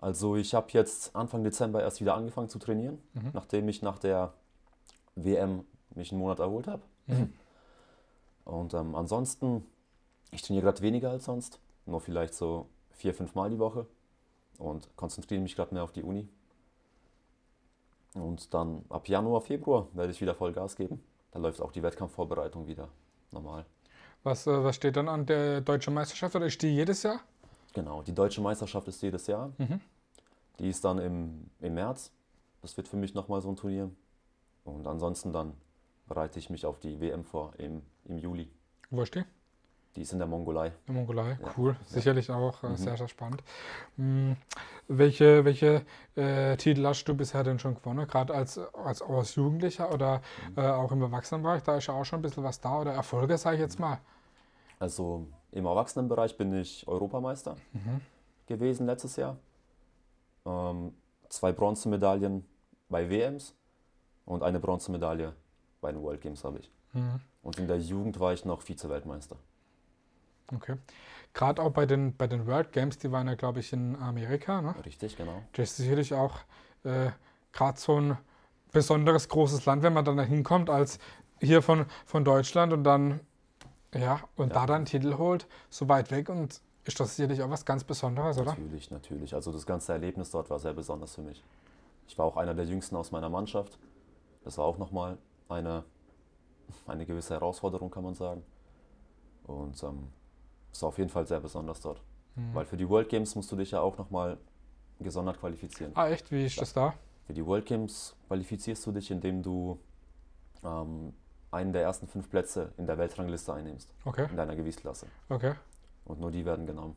Also 0.00 0.36
ich 0.36 0.54
habe 0.54 0.68
jetzt 0.70 1.14
Anfang 1.16 1.42
Dezember 1.44 1.82
erst 1.82 2.00
wieder 2.00 2.14
angefangen 2.14 2.48
zu 2.48 2.58
trainieren, 2.58 2.98
Mhm. 3.14 3.30
nachdem 3.32 3.68
ich 3.68 3.82
nach 3.82 3.98
der 3.98 4.32
WM 5.16 5.64
mich 5.94 6.10
einen 6.12 6.20
Monat 6.20 6.38
erholt 6.38 6.66
habe. 6.66 6.82
Mhm. 7.06 7.32
Und 8.44 8.74
ähm, 8.74 8.94
ansonsten, 8.94 9.66
ich 10.30 10.42
trainiere 10.42 10.64
gerade 10.66 10.80
weniger 10.82 11.10
als 11.10 11.24
sonst, 11.24 11.58
nur 11.86 12.00
vielleicht 12.00 12.34
so 12.34 12.66
vier, 12.92 13.14
fünf 13.14 13.34
Mal 13.34 13.50
die 13.50 13.58
Woche 13.58 13.86
und 14.58 14.88
konzentriere 14.96 15.40
mich 15.40 15.56
gerade 15.56 15.72
mehr 15.74 15.82
auf 15.82 15.92
die 15.92 16.02
Uni. 16.02 16.28
Und 18.14 18.54
dann 18.54 18.84
ab 18.88 19.08
Januar, 19.08 19.40
Februar 19.40 19.88
werde 19.92 20.12
ich 20.12 20.20
wieder 20.20 20.34
voll 20.34 20.52
Gas 20.52 20.76
geben. 20.76 21.02
Da 21.32 21.40
läuft 21.40 21.60
auch 21.60 21.72
die 21.72 21.82
Wettkampfvorbereitung 21.82 22.66
wieder 22.66 22.88
normal. 23.32 23.66
Was, 24.22 24.46
äh, 24.46 24.64
was 24.64 24.76
steht 24.76 24.96
dann 24.96 25.08
an 25.08 25.26
der 25.26 25.60
deutschen 25.60 25.92
Meisterschaft? 25.92 26.34
Oder 26.36 26.46
ist 26.46 26.62
die 26.62 26.74
jedes 26.74 27.02
Jahr? 27.02 27.20
Genau, 27.74 28.02
die 28.02 28.14
deutsche 28.14 28.40
Meisterschaft 28.40 28.86
ist 28.88 29.02
jedes 29.02 29.26
Jahr. 29.26 29.52
Mhm. 29.58 29.80
Die 30.60 30.68
ist 30.68 30.84
dann 30.84 30.98
im, 30.98 31.50
im 31.60 31.74
März. 31.74 32.12
Das 32.62 32.76
wird 32.76 32.86
für 32.86 32.96
mich 32.96 33.14
nochmal 33.14 33.42
so 33.42 33.50
ein 33.50 33.56
Turnier. 33.56 33.90
Und 34.64 34.86
ansonsten 34.86 35.32
dann 35.32 35.54
bereite 36.06 36.38
ich 36.38 36.48
mich 36.50 36.64
auf 36.64 36.78
die 36.78 37.00
WM 37.00 37.24
vor 37.24 37.52
im, 37.58 37.82
im 38.04 38.18
Juli. 38.18 38.48
Wo 38.90 39.02
ist 39.02 39.14
die? 39.14 39.24
Die 39.96 40.02
ist 40.02 40.12
in 40.12 40.18
der 40.18 40.26
Mongolei. 40.26 40.66
In 40.68 40.72
der 40.86 40.94
Mongolei, 40.94 41.38
cool. 41.56 41.72
Ja. 41.72 41.86
Sicherlich 41.86 42.30
auch 42.30 42.62
äh, 42.64 42.68
Mhm. 42.70 42.76
sehr, 42.76 42.96
sehr 42.96 43.08
spannend. 43.08 43.42
Hm, 43.96 44.36
welche 44.88 45.44
welche 45.44 45.82
äh, 46.16 46.56
Titel 46.56 46.84
hast 46.84 47.04
du 47.04 47.14
bisher 47.14 47.44
denn 47.44 47.58
schon 47.60 47.76
gewonnen? 47.76 48.06
Gerade 48.08 48.34
als, 48.34 48.58
als, 48.58 49.02
als 49.02 49.34
Jugendlicher 49.36 49.92
oder 49.92 50.20
Mhm. 50.50 50.58
äh, 50.58 50.68
auch 50.68 50.90
im 50.90 51.02
Erwachsenenbereich? 51.02 51.62
Da 51.62 51.76
ist 51.76 51.86
ja 51.86 51.94
auch 51.94 52.04
schon 52.04 52.18
ein 52.18 52.22
bisschen 52.22 52.42
was 52.42 52.60
da 52.60 52.80
oder 52.80 52.92
Erfolge, 52.92 53.38
sage 53.38 53.56
ich 53.56 53.60
jetzt 53.62 53.78
mal. 53.78 53.98
Also 54.80 55.26
im 55.52 55.64
Erwachsenenbereich 55.66 56.36
bin 56.36 56.52
ich 56.54 56.86
Europameister 56.88 57.54
Mhm. 57.72 58.00
gewesen 58.46 58.86
letztes 58.86 59.14
Jahr. 59.16 59.36
Ähm, 60.44 60.92
zwei 61.28 61.52
Bronzemedaillen 61.52 62.44
bei 62.88 63.08
WMs 63.08 63.54
und 64.24 64.42
eine 64.42 64.58
Bronzemedaille 64.58 65.34
bei 65.80 65.92
den 65.92 66.02
World 66.02 66.20
Games 66.20 66.42
habe 66.44 66.58
ich. 66.58 66.70
Mhm. 66.92 67.20
Und 67.42 67.58
in 67.58 67.68
der 67.68 67.78
Jugend 67.78 68.18
war 68.18 68.32
ich 68.32 68.44
noch 68.44 68.60
Vize-Weltmeister. 68.62 69.36
Okay. 70.52 70.76
Gerade 71.32 71.62
auch 71.62 71.70
bei 71.72 71.86
den, 71.86 72.16
bei 72.16 72.26
den 72.26 72.46
World 72.46 72.72
Games, 72.72 72.98
die 72.98 73.10
waren 73.10 73.26
ja, 73.26 73.34
glaube 73.34 73.60
ich, 73.60 73.72
in 73.72 73.96
Amerika. 73.96 74.60
Ne? 74.62 74.74
Richtig, 74.84 75.16
genau. 75.16 75.42
Das 75.52 75.70
ist 75.70 75.76
sicherlich 75.78 76.14
auch 76.14 76.38
äh, 76.84 77.10
gerade 77.52 77.78
so 77.78 78.00
ein 78.00 78.18
besonderes 78.72 79.28
großes 79.28 79.64
Land, 79.66 79.82
wenn 79.82 79.92
man 79.92 80.04
dann 80.04 80.16
da 80.16 80.22
hinkommt, 80.22 80.70
als 80.70 80.98
hier 81.40 81.62
von, 81.62 81.86
von 82.06 82.24
Deutschland 82.24 82.72
und 82.72 82.84
dann, 82.84 83.20
ja, 83.94 84.20
und 84.36 84.48
Ja. 84.48 84.54
da 84.54 84.66
dann 84.66 84.76
einen 84.76 84.84
Titel 84.84 85.16
holt, 85.16 85.46
so 85.70 85.88
weit 85.88 86.10
weg 86.10 86.28
und 86.28 86.60
ist 86.84 87.00
das 87.00 87.16
sicherlich 87.16 87.42
auch 87.42 87.50
was 87.50 87.64
ganz 87.64 87.82
Besonderes, 87.82 88.36
oder? 88.36 88.50
Natürlich, 88.50 88.90
natürlich. 88.90 89.34
Also 89.34 89.50
das 89.52 89.64
ganze 89.64 89.92
Erlebnis 89.92 90.30
dort 90.30 90.50
war 90.50 90.58
sehr 90.58 90.74
besonders 90.74 91.14
für 91.14 91.22
mich. 91.22 91.42
Ich 92.06 92.18
war 92.18 92.26
auch 92.26 92.36
einer 92.36 92.54
der 92.54 92.66
jüngsten 92.66 92.94
aus 92.96 93.10
meiner 93.10 93.30
Mannschaft. 93.30 93.78
Das 94.44 94.58
war 94.58 94.66
auch 94.66 94.76
nochmal 94.76 95.16
eine, 95.48 95.84
eine 96.86 97.06
gewisse 97.06 97.32
Herausforderung, 97.34 97.90
kann 97.90 98.04
man 98.04 98.14
sagen. 98.14 98.42
Und 99.44 99.82
ähm, 99.82 100.08
war 100.82 100.88
auf 100.88 100.98
jeden 100.98 101.10
Fall 101.10 101.26
sehr 101.26 101.40
besonders 101.40 101.80
dort. 101.80 102.00
Mhm. 102.36 102.54
Weil 102.54 102.64
für 102.66 102.76
die 102.76 102.88
World 102.88 103.08
Games 103.08 103.34
musst 103.34 103.50
du 103.52 103.56
dich 103.56 103.70
ja 103.72 103.80
auch 103.80 103.96
nochmal 103.98 104.38
gesondert 105.00 105.38
qualifizieren. 105.40 105.92
Ah, 105.94 106.08
echt? 106.08 106.30
Wie 106.30 106.44
ist 106.44 106.60
das 106.60 106.72
da? 106.72 106.94
Für 107.26 107.32
die 107.34 107.44
World 107.44 107.66
Games 107.66 108.14
qualifizierst 108.28 108.84
du 108.86 108.92
dich, 108.92 109.10
indem 109.10 109.42
du 109.42 109.78
ähm, 110.64 111.12
einen 111.50 111.72
der 111.72 111.82
ersten 111.82 112.06
fünf 112.06 112.28
Plätze 112.30 112.72
in 112.76 112.86
der 112.86 112.98
Weltrangliste 112.98 113.52
einnimmst, 113.52 113.88
Okay, 114.04 114.26
in 114.30 114.36
deiner 114.36 114.56
Gewichtsklasse. 114.56 115.06
okay. 115.28 115.54
Und 116.04 116.20
nur 116.20 116.30
die 116.30 116.44
werden 116.44 116.66
genommen. 116.66 116.96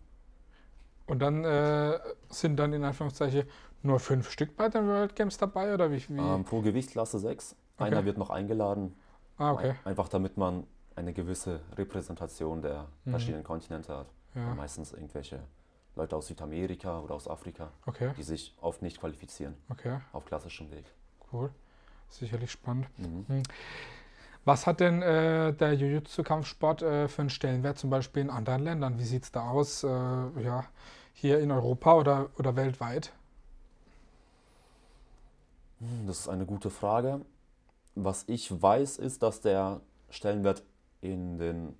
Und 1.05 1.19
dann 1.19 1.45
äh, 1.45 1.97
sind 2.29 2.57
dann 2.57 2.73
in 2.73 2.83
Anführungszeichen 2.83 3.43
nur 3.83 3.99
fünf 3.99 4.29
Stück 4.29 4.57
bei 4.57 4.67
den 4.67 4.85
World 4.87 5.15
Games 5.15 5.37
dabei, 5.37 5.73
oder 5.73 5.89
wie? 5.91 6.03
wie? 6.09 6.19
Ähm, 6.19 6.43
pro 6.43 6.61
Gewichtsklasse 6.61 7.19
sechs. 7.19 7.55
Okay. 7.77 7.85
Einer 7.85 8.03
wird 8.03 8.17
noch 8.17 8.29
eingeladen, 8.29 8.93
ah, 9.37 9.53
okay. 9.53 9.69
Ein- 9.69 9.85
Einfach 9.91 10.09
damit 10.09 10.35
man 10.35 10.65
eine 10.97 11.13
gewisse 11.13 11.61
Repräsentation 11.77 12.61
der 12.61 12.87
Mhm. 13.05 13.11
verschiedenen 13.11 13.43
Kontinente 13.43 13.95
hat. 13.95 14.07
Ja, 14.35 14.53
Meistens 14.53 14.91
irgendwelche 14.91 15.39
Leute 15.95 16.15
aus 16.15 16.27
Südamerika 16.27 16.99
oder 16.99 17.15
aus 17.15 17.27
Afrika, 17.27 17.71
okay, 17.85 18.11
die 18.17 18.23
sich 18.23 18.55
oft 18.61 18.81
nicht 18.81 18.99
qualifizieren 18.99 19.55
okay, 19.69 19.99
auf 20.11 20.25
klassischem 20.25 20.69
Weg. 20.71 20.85
cool. 21.31 21.49
Sicherlich 22.09 22.51
spannend. 22.51 22.87
Mhm. 22.97 23.43
Was 24.45 24.65
hat 24.65 24.79
denn 24.79 25.01
äh, 25.01 25.53
der 25.53 25.73
Jiu-Jitsu-Kampfsport 25.73 26.81
äh, 26.81 27.07
für 27.09 27.21
einen 27.21 27.29
Stellenwert 27.29 27.77
zum 27.77 27.89
Beispiel 27.89 28.21
in 28.21 28.29
anderen 28.29 28.63
Ländern? 28.63 28.97
Wie 28.97 29.03
sieht 29.03 29.23
es 29.23 29.31
da 29.31 29.49
aus? 29.49 29.83
Äh, 29.83 29.87
ja, 29.89 30.65
hier 31.13 31.39
in 31.39 31.51
Europa 31.51 31.95
oder, 31.95 32.29
oder 32.37 32.55
weltweit? 32.55 33.11
Hm, 35.79 36.07
Das 36.07 36.19
ist 36.21 36.27
eine 36.29 36.45
gute 36.45 36.69
Frage. 36.69 37.21
Was 37.95 38.23
ich 38.27 38.61
weiß, 38.61 38.97
ist, 38.99 39.21
dass 39.23 39.41
der 39.41 39.81
Stellenwert 40.09 40.63
in 41.01 41.37
den 41.37 41.77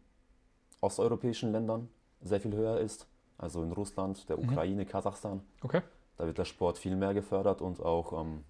osteuropäischen 0.81 1.51
Ländern 1.51 1.89
sehr 2.21 2.39
viel 2.39 2.53
höher 2.55 2.79
ist. 2.79 3.07
Also 3.37 3.61
in 3.63 3.71
Russland, 3.71 4.27
der 4.29 4.37
Mhm. 4.37 4.49
Ukraine, 4.49 4.85
Kasachstan. 4.85 5.41
Okay. 5.61 5.81
Da 6.17 6.25
wird 6.25 6.37
der 6.37 6.45
Sport 6.45 6.77
viel 6.77 6.95
mehr 6.95 7.13
gefördert 7.13 7.61
und 7.61 7.81
auch 7.81 8.19
ähm, 8.21 8.43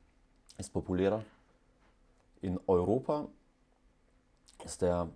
ist 0.58 0.72
populärer. 0.72 1.24
In 2.42 2.60
Europa 2.68 3.28
ist 4.64 4.82
der 4.82 5.10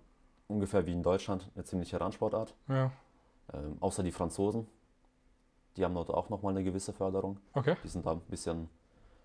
ungefähr 0.48 0.84
wie 0.86 0.92
in 0.92 1.02
Deutschland 1.02 1.48
eine 1.54 1.64
ziemliche 1.64 2.00
Randsportart. 2.00 2.54
Ja, 2.68 2.90
Ähm, 3.54 3.76
außer 3.80 4.02
die 4.02 4.12
Franzosen. 4.12 4.66
Die 5.76 5.84
haben 5.84 5.94
dort 5.94 6.10
auch 6.10 6.28
nochmal 6.28 6.52
eine 6.54 6.62
gewisse 6.64 6.92
Förderung. 6.92 7.38
okay. 7.54 7.76
Die 7.82 7.88
sind 7.88 8.04
da 8.04 8.12
ein 8.12 8.20
bisschen, 8.20 8.68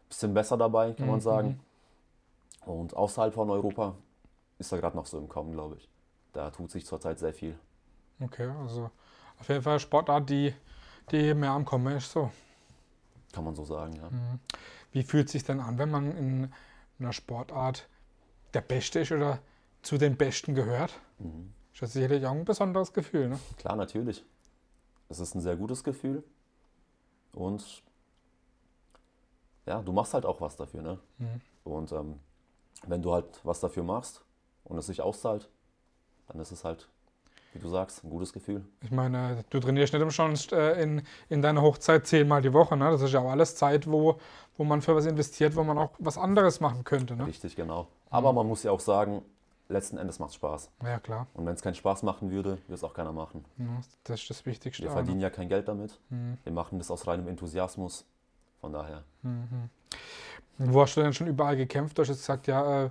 bisschen 0.07 0.33
besser 0.33 0.55
dabei, 0.57 0.93
kann 0.93 1.07
man 1.07 1.17
Mhm, 1.17 1.21
sagen. 1.21 1.59
Und 2.65 2.95
außerhalb 2.95 3.33
von 3.33 3.49
Europa 3.49 3.95
ist 4.57 4.71
er 4.71 4.79
gerade 4.79 4.95
noch 4.95 5.05
so 5.05 5.17
im 5.17 5.27
Kommen, 5.27 5.51
glaube 5.51 5.75
ich. 5.75 5.89
Da 6.37 6.51
tut 6.51 6.69
sich 6.69 6.85
zurzeit 6.85 7.17
sehr 7.17 7.33
viel. 7.33 7.57
Okay, 8.19 8.47
also 8.47 8.91
auf 9.39 9.49
jeden 9.49 9.63
Fall 9.63 9.79
Sportart, 9.79 10.29
die, 10.29 10.53
die 11.11 11.33
mehr 11.33 11.49
am 11.49 11.65
Kommen 11.65 11.97
ist. 11.97 12.11
So. 12.11 12.29
Kann 13.33 13.43
man 13.43 13.55
so 13.55 13.65
sagen, 13.65 13.95
ja. 13.95 14.07
Mhm. 14.07 14.39
Wie 14.91 15.01
fühlt 15.01 15.25
es 15.25 15.31
sich 15.31 15.43
denn 15.43 15.59
an, 15.59 15.79
wenn 15.79 15.89
man 15.89 16.15
in 16.15 16.53
einer 16.99 17.11
Sportart 17.11 17.89
der 18.53 18.61
Beste 18.61 18.99
ist 18.99 19.11
oder 19.11 19.39
zu 19.81 19.97
den 19.97 20.15
Besten 20.15 20.53
gehört? 20.53 20.99
Mhm. 21.17 21.55
Ist 21.73 21.81
das 21.81 21.93
sicherlich 21.93 22.23
auch 22.27 22.33
ein 22.33 22.45
besonderes 22.45 22.93
Gefühl, 22.93 23.29
ne? 23.29 23.39
Klar, 23.57 23.75
natürlich. 23.75 24.23
Es 25.09 25.19
ist 25.19 25.33
ein 25.33 25.41
sehr 25.41 25.55
gutes 25.55 25.83
Gefühl. 25.83 26.23
Und 27.33 27.81
ja, 29.65 29.81
du 29.81 29.91
machst 29.91 30.13
halt 30.13 30.27
auch 30.27 30.39
was 30.39 30.55
dafür, 30.55 30.83
ne? 30.83 30.99
Mhm. 31.17 31.41
Und 31.63 31.91
ähm, 31.93 32.19
wenn 32.85 33.01
du 33.01 33.11
halt 33.11 33.39
was 33.43 33.59
dafür 33.59 33.81
machst 33.81 34.23
und 34.65 34.77
es 34.77 34.85
sich 34.85 35.01
auszahlt, 35.01 35.49
dann 36.27 36.39
ist 36.41 36.51
es 36.51 36.63
halt, 36.63 36.87
wie 37.53 37.59
du 37.59 37.69
sagst, 37.69 38.03
ein 38.03 38.09
gutes 38.09 38.33
Gefühl. 38.33 38.63
Ich 38.81 38.91
meine, 38.91 39.43
du 39.49 39.59
trainierst 39.59 39.93
nicht 39.93 40.01
umsonst 40.01 40.51
äh, 40.53 40.81
in, 40.81 41.01
in 41.29 41.41
deiner 41.41 41.61
Hochzeit 41.61 42.05
zehnmal 42.05 42.41
die 42.41 42.53
Woche, 42.53 42.75
ne? 42.77 42.91
Das 42.91 43.01
ist 43.01 43.13
ja 43.13 43.19
auch 43.19 43.29
alles 43.31 43.55
Zeit, 43.55 43.89
wo, 43.89 44.19
wo 44.57 44.63
man 44.63 44.81
für 44.81 44.95
was 44.95 45.05
investiert, 45.05 45.55
wo 45.55 45.63
man 45.63 45.77
auch 45.77 45.91
was 45.99 46.17
anderes 46.17 46.59
machen 46.59 46.83
könnte, 46.83 47.15
ne? 47.15 47.27
Richtig, 47.27 47.55
genau. 47.55 47.87
Aber 48.09 48.33
man 48.33 48.47
muss 48.47 48.63
ja 48.63 48.71
auch 48.71 48.79
sagen, 48.79 49.23
letzten 49.69 49.97
Endes 49.97 50.19
macht 50.19 50.29
es 50.29 50.35
Spaß. 50.35 50.69
Ja, 50.83 50.99
klar. 50.99 51.27
Und 51.33 51.45
wenn 51.45 51.53
es 51.53 51.61
keinen 51.61 51.75
Spaß 51.75 52.03
machen 52.03 52.31
würde, 52.31 52.57
würde 52.67 52.73
es 52.73 52.83
auch 52.83 52.93
keiner 52.93 53.11
machen. 53.11 53.43
Ja, 53.57 53.65
das 54.03 54.21
ist 54.21 54.29
das 54.29 54.45
Wichtigste. 54.45 54.83
Wir 54.83 54.89
auch, 54.89 54.95
ne? 54.95 55.01
verdienen 55.01 55.21
ja 55.21 55.29
kein 55.29 55.49
Geld 55.49 55.67
damit. 55.67 55.99
Mhm. 56.09 56.37
Wir 56.43 56.53
machen 56.53 56.77
das 56.77 56.91
aus 56.91 57.07
reinem 57.07 57.27
Enthusiasmus. 57.27 58.05
Von 58.59 58.73
daher. 58.73 59.03
Mhm. 59.21 59.69
Wo 60.57 60.81
hast 60.81 60.97
du 60.97 61.01
denn 61.01 61.13
schon 61.13 61.27
überall 61.27 61.55
gekämpft? 61.55 61.97
Du 61.97 62.01
hast 62.01 62.09
jetzt 62.09 62.21
gesagt, 62.21 62.47
ja, 62.47 62.85
äh, 62.85 62.89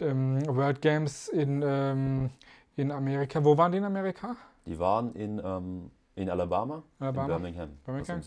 ähm, 0.00 0.42
World 0.46 0.82
Games 0.82 1.28
in, 1.28 1.62
ähm, 1.64 2.30
in 2.76 2.90
Amerika. 2.90 3.42
Wo 3.44 3.56
waren 3.56 3.72
die 3.72 3.78
in 3.78 3.84
Amerika? 3.84 4.36
Die 4.66 4.78
waren 4.78 5.14
in, 5.14 5.40
ähm, 5.44 5.90
in 6.14 6.30
Alabama, 6.30 6.82
Alabama? 6.98 7.22
in 7.22 7.42
Birmingham, 7.42 7.70
Birmingham? 7.84 8.20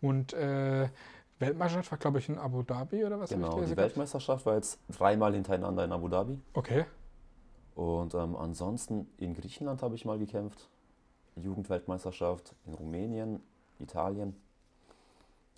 Und 0.00 0.32
äh, 0.34 0.88
Weltmeisterschaft 1.38 1.90
war, 1.90 1.98
glaube 1.98 2.18
ich, 2.18 2.28
in 2.28 2.38
Abu 2.38 2.62
Dhabi 2.62 3.04
oder 3.04 3.20
was? 3.20 3.30
Genau, 3.30 3.54
die 3.54 3.62
gehabt? 3.62 3.76
Weltmeisterschaft 3.76 4.46
war 4.46 4.54
jetzt 4.54 4.78
dreimal 4.88 5.34
hintereinander 5.34 5.84
in 5.84 5.92
Abu 5.92 6.08
Dhabi. 6.08 6.40
Okay. 6.54 6.86
Und 7.74 8.14
ähm, 8.14 8.36
ansonsten 8.36 9.06
in 9.18 9.34
Griechenland 9.34 9.82
habe 9.82 9.94
ich 9.94 10.04
mal 10.04 10.18
gekämpft. 10.18 10.68
Jugendweltmeisterschaft 11.36 12.54
in 12.64 12.72
Rumänien, 12.72 13.42
Italien, 13.78 14.34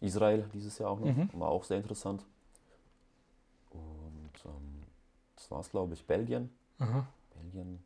Israel 0.00 0.44
dieses 0.52 0.78
Jahr 0.78 0.90
auch 0.90 0.98
noch. 0.98 1.06
Mhm. 1.06 1.30
War 1.34 1.48
auch 1.48 1.62
sehr 1.62 1.76
interessant. 1.76 2.24
Und 3.70 4.32
ähm, 4.44 4.82
das 5.36 5.48
war's, 5.50 5.70
glaube 5.70 5.94
ich. 5.94 6.04
Belgien. 6.04 6.50
Aha. 6.80 7.06
Belgien. 7.34 7.78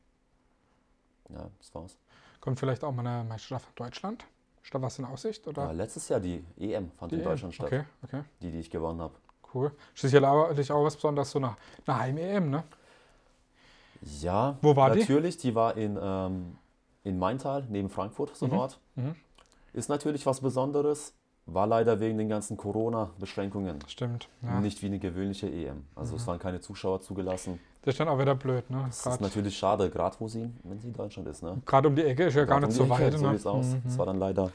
Ja, 1.33 1.49
das 1.59 1.75
war's. 1.75 1.97
Kommt 2.41 2.59
vielleicht 2.59 2.83
auch 2.85 2.93
mal 2.93 3.07
eine 3.07 3.25
Meisterschaft 3.29 3.67
von 3.67 3.75
Deutschland? 3.77 4.25
Da 4.71 4.81
was 4.81 4.99
in 4.99 5.05
Aussicht? 5.05 5.47
Oder? 5.47 5.65
Ja, 5.65 5.71
letztes 5.73 6.09
Jahr 6.09 6.21
die 6.21 6.43
EM 6.59 6.91
fand 6.93 7.13
Die 7.13 7.17
in 7.17 7.23
EM? 7.23 7.29
Deutschland 7.29 7.55
statt. 7.55 7.67
Okay, 7.67 7.85
okay, 8.05 8.23
Die, 8.41 8.51
die 8.51 8.61
ich 8.61 8.71
gewonnen 8.71 9.01
habe. 9.01 9.15
cool. 9.55 9.71
Sicherlich 9.95 10.71
auch 10.73 10.85
was 10.85 10.95
Besonderes, 10.97 11.31
so 11.31 11.39
eine, 11.39 11.57
eine 11.87 11.99
Heim-EM, 11.99 12.49
ne? 12.51 12.65
Ja, 14.21 14.57
Wo 14.63 14.75
war 14.75 14.91
die? 14.91 15.01
natürlich. 15.01 15.37
Die? 15.37 15.55
war 15.55 15.77
in, 15.77 15.99
ähm, 16.01 16.57
in 17.05 17.19
Maintal, 17.19 17.67
neben 17.69 17.89
Frankfurt, 17.91 18.35
so 18.37 18.47
ein 18.47 18.53
Mhm. 18.53 18.59
Ort. 18.59 18.81
Mhm. 18.97 19.15
Ist 19.73 19.89
natürlich 19.89 20.25
was 20.27 20.41
Besonderes. 20.41 21.15
War 21.55 21.67
leider 21.67 22.01
wegen 22.01 22.19
den 22.19 22.29
ganzen 22.29 22.57
Corona-Beschränkungen 22.57 23.79
Stimmt. 23.87 24.29
Ja. 24.43 24.61
nicht 24.61 24.83
wie 24.83 24.87
eine 24.87 24.99
gewöhnliche 24.99 25.49
EM. 25.51 25.85
Also 25.95 26.17
es 26.17 26.23
Mhm. 26.23 26.27
waren 26.29 26.39
keine 26.39 26.61
Zuschauer 26.61 27.01
zugelassen. 27.01 27.61
Das 27.83 27.95
ist 27.95 27.99
dann 28.01 28.09
auch 28.09 28.19
wieder 28.19 28.35
blöd, 28.35 28.69
ne? 28.71 28.85
Das 28.87 28.99
ist 28.99 29.03
Gerade 29.05 29.23
natürlich 29.25 29.57
schade, 29.59 29.91
gerade 29.91 30.17
wo 30.21 30.29
sie, 30.29 30.49
wenn 30.63 30.79
sie 30.79 30.89
in 30.89 30.95
Deutschland 30.95 31.29
ist. 31.29 31.43
Ne? 31.43 31.61
gerade 31.67 31.89
um 31.89 31.97
die 31.97 32.05
Ecke 32.05 32.25
ist 32.25 32.35
ja 32.35 32.45
gar 32.45 32.61
Gerade 32.61 32.69
nicht 32.73 32.81
um 32.81 32.89
so 32.89 32.95
die 32.95 33.03
Ecke, 33.03 33.13
weit. 33.13 33.19
So 33.21 33.27
ne? 33.27 33.33
sieht's 33.33 33.47
aus. 33.47 33.67
Mhm. 33.67 33.81
Das 33.85 33.99
war 33.99 34.07
dann 34.07 34.19
leider 34.19 34.51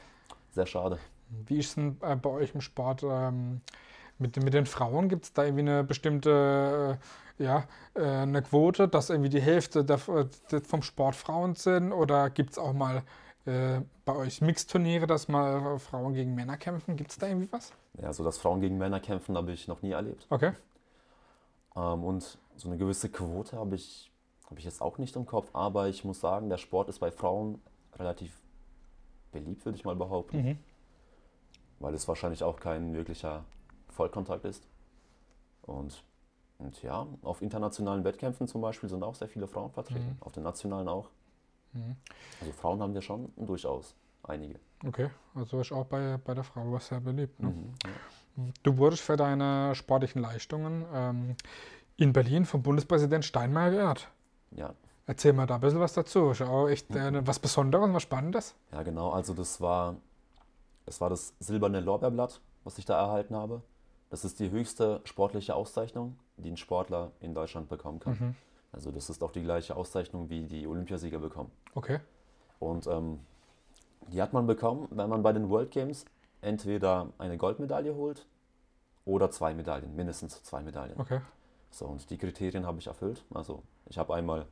sehr 0.50 0.66
schade. 0.66 0.98
Wie 1.46 1.58
ist 1.58 1.68
es 1.68 1.74
denn 1.74 1.96
äh, 2.00 2.16
bei 2.16 2.30
euch 2.30 2.54
im 2.54 2.62
Sport 2.62 3.02
ähm, 3.04 3.60
mit, 4.18 4.42
mit 4.42 4.54
den 4.54 4.64
Frauen? 4.66 5.08
Gibt 5.10 5.24
es 5.24 5.32
da 5.34 5.44
irgendwie 5.44 5.60
eine 5.60 5.84
bestimmte, 5.84 6.98
äh, 7.38 7.44
ja, 7.44 7.64
äh, 7.94 8.02
eine 8.02 8.40
Quote, 8.42 8.88
dass 8.88 9.10
irgendwie 9.10 9.28
die 9.28 9.40
Hälfte 9.42 9.84
der, 9.84 9.98
äh, 10.08 10.60
vom 10.66 10.80
Sport 10.82 11.14
Frauen 11.16 11.54
sind? 11.54 11.92
Oder 11.92 12.30
gibt 12.30 12.52
es 12.52 12.58
auch 12.58 12.72
mal 12.72 13.02
äh, 13.46 13.80
bei 14.04 14.14
euch 14.14 14.40
Mixturniere, 14.40 15.06
dass 15.06 15.28
mal 15.28 15.78
Frauen 15.78 16.14
gegen 16.14 16.34
Männer 16.34 16.56
kämpfen? 16.56 16.96
Gibt 16.96 17.10
es 17.10 17.18
da 17.18 17.28
irgendwie 17.28 17.50
was? 17.50 17.72
Ja, 18.00 18.12
so 18.12 18.24
dass 18.24 18.38
Frauen 18.38 18.60
gegen 18.60 18.78
Männer 18.78 19.00
kämpfen, 19.00 19.36
habe 19.36 19.52
ich 19.52 19.68
noch 19.68 19.82
nie 19.82 19.92
erlebt. 19.92 20.26
Okay. 20.30 20.52
Ähm, 21.76 22.04
und 22.04 22.38
so 22.56 22.68
eine 22.68 22.78
gewisse 22.78 23.08
Quote 23.08 23.56
habe 23.56 23.74
ich, 23.74 24.10
habe 24.46 24.58
ich 24.58 24.64
jetzt 24.64 24.82
auch 24.82 24.98
nicht 24.98 25.16
im 25.16 25.26
Kopf, 25.26 25.50
aber 25.52 25.88
ich 25.88 26.04
muss 26.04 26.20
sagen, 26.20 26.48
der 26.48 26.58
Sport 26.58 26.88
ist 26.88 26.98
bei 26.98 27.10
Frauen 27.10 27.60
relativ 27.96 28.32
beliebt, 29.32 29.64
würde 29.64 29.76
ich 29.76 29.84
mal 29.84 29.96
behaupten. 29.96 30.42
Mhm. 30.42 30.58
Weil 31.80 31.94
es 31.94 32.08
wahrscheinlich 32.08 32.42
auch 32.42 32.58
kein 32.58 32.94
wirklicher 32.94 33.44
Vollkontakt 33.88 34.44
ist. 34.44 34.66
Und, 35.62 36.02
und 36.58 36.82
ja, 36.82 37.06
auf 37.22 37.42
internationalen 37.42 38.04
Wettkämpfen 38.04 38.48
zum 38.48 38.60
Beispiel 38.60 38.88
sind 38.88 39.02
auch 39.02 39.14
sehr 39.14 39.28
viele 39.28 39.46
Frauen 39.46 39.70
vertreten, 39.70 40.16
auf 40.20 40.32
den 40.32 40.42
nationalen 40.42 40.88
auch. 40.88 41.10
Mhm. 41.72 41.96
Also 42.40 42.52
Frauen 42.52 42.80
haben 42.80 42.94
wir 42.94 43.02
schon 43.02 43.32
durchaus 43.36 43.94
einige. 44.22 44.58
Okay, 44.86 45.10
also 45.34 45.60
ist 45.60 45.72
auch 45.72 45.86
bei, 45.86 46.18
bei 46.18 46.34
der 46.34 46.44
Frau 46.44 46.72
was 46.72 46.88
sehr 46.88 47.00
beliebt. 47.00 47.40
Ne? 47.40 47.48
Mhm, 47.48 47.74
ja. 47.84 48.52
Du 48.62 48.76
wurdest 48.78 49.02
für 49.02 49.16
deine 49.16 49.74
sportlichen 49.74 50.22
Leistungen 50.22 50.84
ähm, 50.92 51.36
in 51.96 52.12
Berlin 52.12 52.44
vom 52.44 52.62
Bundespräsident 52.62 53.24
Steinmeier 53.24 53.70
geehrt. 53.70 54.08
ja, 54.52 54.72
Erzähl 55.06 55.32
mal 55.32 55.46
da 55.46 55.54
ein 55.54 55.60
bisschen 55.62 55.80
was 55.80 55.94
dazu. 55.94 56.30
Ist 56.32 56.40
ja 56.40 56.48
auch 56.48 56.68
echt 56.68 56.94
äh, 56.94 57.26
was 57.26 57.38
Besonderes, 57.38 57.90
was 57.94 58.02
Spannendes. 58.02 58.54
Ja, 58.72 58.82
genau. 58.82 59.10
Also 59.10 59.32
das 59.32 59.58
war, 59.58 59.96
das 60.84 61.00
war 61.00 61.08
das 61.08 61.32
silberne 61.40 61.80
Lorbeerblatt, 61.80 62.42
was 62.62 62.76
ich 62.76 62.84
da 62.84 62.98
erhalten 63.00 63.34
habe. 63.34 63.62
Das 64.10 64.26
ist 64.26 64.38
die 64.38 64.50
höchste 64.50 65.00
sportliche 65.04 65.54
Auszeichnung, 65.54 66.18
die 66.36 66.50
ein 66.50 66.58
Sportler 66.58 67.12
in 67.20 67.34
Deutschland 67.34 67.70
bekommen 67.70 68.00
kann. 68.00 68.12
Mhm. 68.12 68.34
Also 68.72 68.90
das 68.90 69.10
ist 69.10 69.22
auch 69.22 69.32
die 69.32 69.42
gleiche 69.42 69.76
Auszeichnung, 69.76 70.28
wie 70.28 70.44
die 70.44 70.66
Olympiasieger 70.66 71.18
bekommen. 71.18 71.50
Okay. 71.74 72.00
Und 72.58 72.86
ähm, 72.86 73.20
die 74.08 74.20
hat 74.20 74.32
man 74.32 74.46
bekommen, 74.46 74.88
wenn 74.90 75.08
man 75.08 75.22
bei 75.22 75.32
den 75.32 75.48
World 75.48 75.70
Games 75.70 76.04
entweder 76.40 77.08
eine 77.18 77.36
Goldmedaille 77.36 77.94
holt 77.94 78.26
oder 79.04 79.30
zwei 79.30 79.54
Medaillen, 79.54 79.94
mindestens 79.96 80.42
zwei 80.42 80.62
Medaillen. 80.62 80.98
Okay. 80.98 81.20
So, 81.70 81.86
und 81.86 82.08
die 82.10 82.18
Kriterien 82.18 82.66
habe 82.66 82.78
ich 82.78 82.86
erfüllt. 82.86 83.24
Also 83.32 83.62
ich 83.86 83.98
habe 83.98 84.14
einmal 84.14 84.46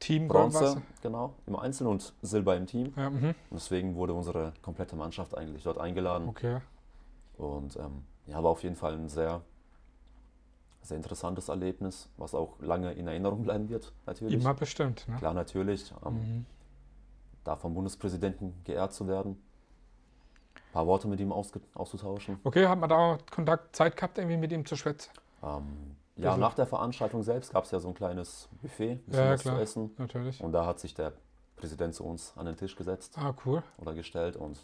Team 0.00 0.28
Bronze, 0.28 0.82
genau, 1.02 1.34
im 1.46 1.56
Einzel 1.56 1.86
und 1.86 2.12
Silber 2.20 2.56
im 2.56 2.66
Team. 2.66 2.92
Ja, 2.96 3.10
mhm. 3.10 3.28
Und 3.28 3.36
deswegen 3.52 3.94
wurde 3.94 4.12
unsere 4.12 4.52
komplette 4.60 4.96
Mannschaft 4.96 5.36
eigentlich 5.36 5.62
dort 5.62 5.78
eingeladen. 5.78 6.28
Okay. 6.28 6.60
Und 7.36 7.76
ähm, 7.76 8.04
ja, 8.26 8.42
war 8.42 8.50
auf 8.50 8.62
jeden 8.62 8.76
Fall 8.76 8.94
ein 8.94 9.08
sehr, 9.08 9.40
sehr 10.84 10.96
interessantes 10.96 11.48
Erlebnis, 11.48 12.08
was 12.16 12.34
auch 12.34 12.60
lange 12.60 12.92
in 12.92 13.06
Erinnerung 13.08 13.42
bleiben 13.42 13.68
wird, 13.68 13.92
natürlich. 14.06 14.34
Immer 14.40 14.54
bestimmt. 14.54 15.06
Ne? 15.08 15.16
Klar, 15.16 15.34
natürlich. 15.34 15.92
Ähm, 16.04 16.14
Mhm. 16.14 16.46
Da 17.44 17.56
vom 17.56 17.74
Bundespräsidenten 17.74 18.54
geehrt 18.64 18.94
zu 18.94 19.06
werden. 19.06 19.32
Ein 20.54 20.72
paar 20.72 20.86
Worte 20.86 21.08
mit 21.08 21.20
ihm 21.20 21.30
auszutauschen. 21.30 22.38
Okay, 22.42 22.66
hat 22.66 22.78
man 22.78 22.88
da 22.88 22.96
auch 22.96 23.18
Kontakt, 23.30 23.76
Zeit 23.76 23.96
gehabt, 23.96 24.16
irgendwie 24.16 24.38
mit 24.38 24.50
ihm 24.50 24.64
zu 24.64 24.76
schwätzen? 24.76 25.10
Ähm, 25.42 25.96
ja, 26.16 26.30
Also- 26.30 26.40
nach 26.40 26.54
der 26.54 26.64
Veranstaltung 26.66 27.22
selbst 27.22 27.52
gab 27.52 27.64
es 27.64 27.70
ja 27.70 27.80
so 27.80 27.88
ein 27.88 27.94
kleines 27.94 28.48
Buffet, 28.62 28.94
bisschen 29.06 29.24
Ja, 29.24 29.32
was 29.32 29.42
klar. 29.42 29.56
zu 29.56 29.60
essen. 29.62 29.90
Natürlich. 29.98 30.40
Und 30.42 30.52
da 30.52 30.64
hat 30.64 30.80
sich 30.80 30.94
der 30.94 31.12
Präsident 31.56 31.94
zu 31.94 32.04
uns 32.04 32.32
an 32.36 32.46
den 32.46 32.56
Tisch 32.56 32.76
gesetzt 32.76 33.16
Ah, 33.18 33.34
cool. 33.44 33.62
oder 33.78 33.92
gestellt 33.94 34.36
und 34.36 34.58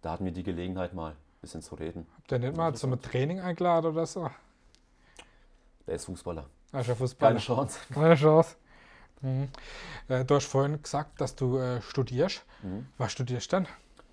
da 0.00 0.12
hatten 0.12 0.24
wir 0.24 0.32
die 0.32 0.42
Gelegenheit 0.42 0.94
mal 0.94 1.10
ein 1.12 1.16
bisschen 1.42 1.60
zu 1.60 1.74
reden. 1.74 2.06
Habt 2.16 2.32
ihr 2.32 2.38
nicht 2.38 2.56
mal 2.56 2.74
zum 2.74 2.98
Training 3.00 3.40
eingeladen 3.40 3.92
oder 3.92 4.06
so? 4.06 4.28
Der 5.86 5.94
ist 5.96 6.04
Fußballer. 6.06 6.48
Ah, 6.72 6.80
ist 6.80 6.90
Fußballer. 6.90 7.30
Keine 7.34 7.40
Chance. 7.40 7.78
Keine 7.92 8.14
Chance. 8.14 8.56
Mhm. 9.20 9.48
Äh, 10.08 10.24
du 10.24 10.34
hast 10.34 10.46
vorhin 10.46 10.82
gesagt, 10.82 11.20
dass 11.20 11.34
du 11.34 11.58
äh, 11.58 11.80
studierst. 11.82 12.44
Mhm. 12.62 12.86
Was 12.98 13.12
studierst 13.12 13.52
du 13.52 13.56
denn? 13.56 13.68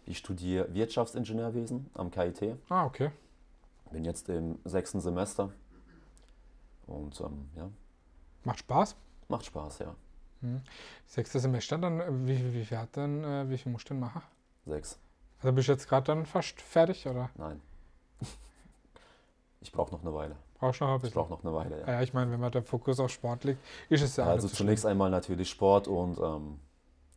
Ich 0.06 0.18
studiere 0.20 0.74
Wirtschaftsingenieurwesen 0.74 1.90
am 1.94 2.12
KIT. 2.12 2.58
Ah, 2.70 2.86
okay. 2.86 3.12
Bin 3.92 4.06
jetzt 4.06 4.30
im 4.30 4.60
sechsten 4.66 5.02
Semester. 5.02 5.52
Und 6.88 7.20
ähm, 7.22 7.50
ja, 7.56 7.70
Macht 8.44 8.60
Spaß. 8.60 8.96
macht 9.28 9.46
Spaß, 9.46 9.80
ja. 9.80 9.96
Sechste 11.06 11.40
Semester, 11.40 11.78
dann 11.78 12.00
äh, 12.00 12.06
wie, 12.28 12.38
wie, 12.40 12.54
wie 12.54 12.66
viel 12.66 12.78
hat 12.78 12.96
denn, 12.96 13.24
äh, 13.24 13.50
wie 13.50 13.58
viel 13.58 13.72
musst 13.72 13.90
du 13.90 13.94
denn 13.94 14.00
machen? 14.02 14.22
Sechs. 14.66 14.98
Also 15.42 15.52
bist 15.54 15.68
du 15.68 15.74
jetzt 15.74 15.88
gerade 15.88 16.06
dann 16.08 16.26
fast 16.26 16.62
fertig 16.62 17.06
oder 17.08 17.30
Nein. 17.36 17.62
Ich 19.62 19.72
brauche 19.72 19.92
noch 19.94 20.02
eine 20.02 20.14
Weile. 20.14 20.36
Brauchst 20.60 20.82
du 20.82 20.86
noch 20.86 20.92
ein 20.92 20.96
Ich 20.98 21.02
bisschen? 21.04 21.16
brauche 21.16 21.32
noch 21.32 21.44
eine 21.44 21.54
Weile, 21.54 21.82
ja. 21.82 21.88
Ja, 21.94 22.02
ich 22.02 22.14
meine, 22.14 22.32
wenn 22.32 22.40
man 22.40 22.52
der 22.52 22.64
Fokus 22.64 23.00
auf 23.00 23.10
Sport 23.12 23.44
liegt, 23.46 23.60
ist 23.90 24.02
es 24.02 24.16
ja, 24.18 24.26
also 24.26 24.48
zunächst 24.48 24.86
einmal 24.86 25.10
natürlich 25.10 25.50
Sport 25.50 25.88
und 25.88 26.18
ähm, 26.20 26.60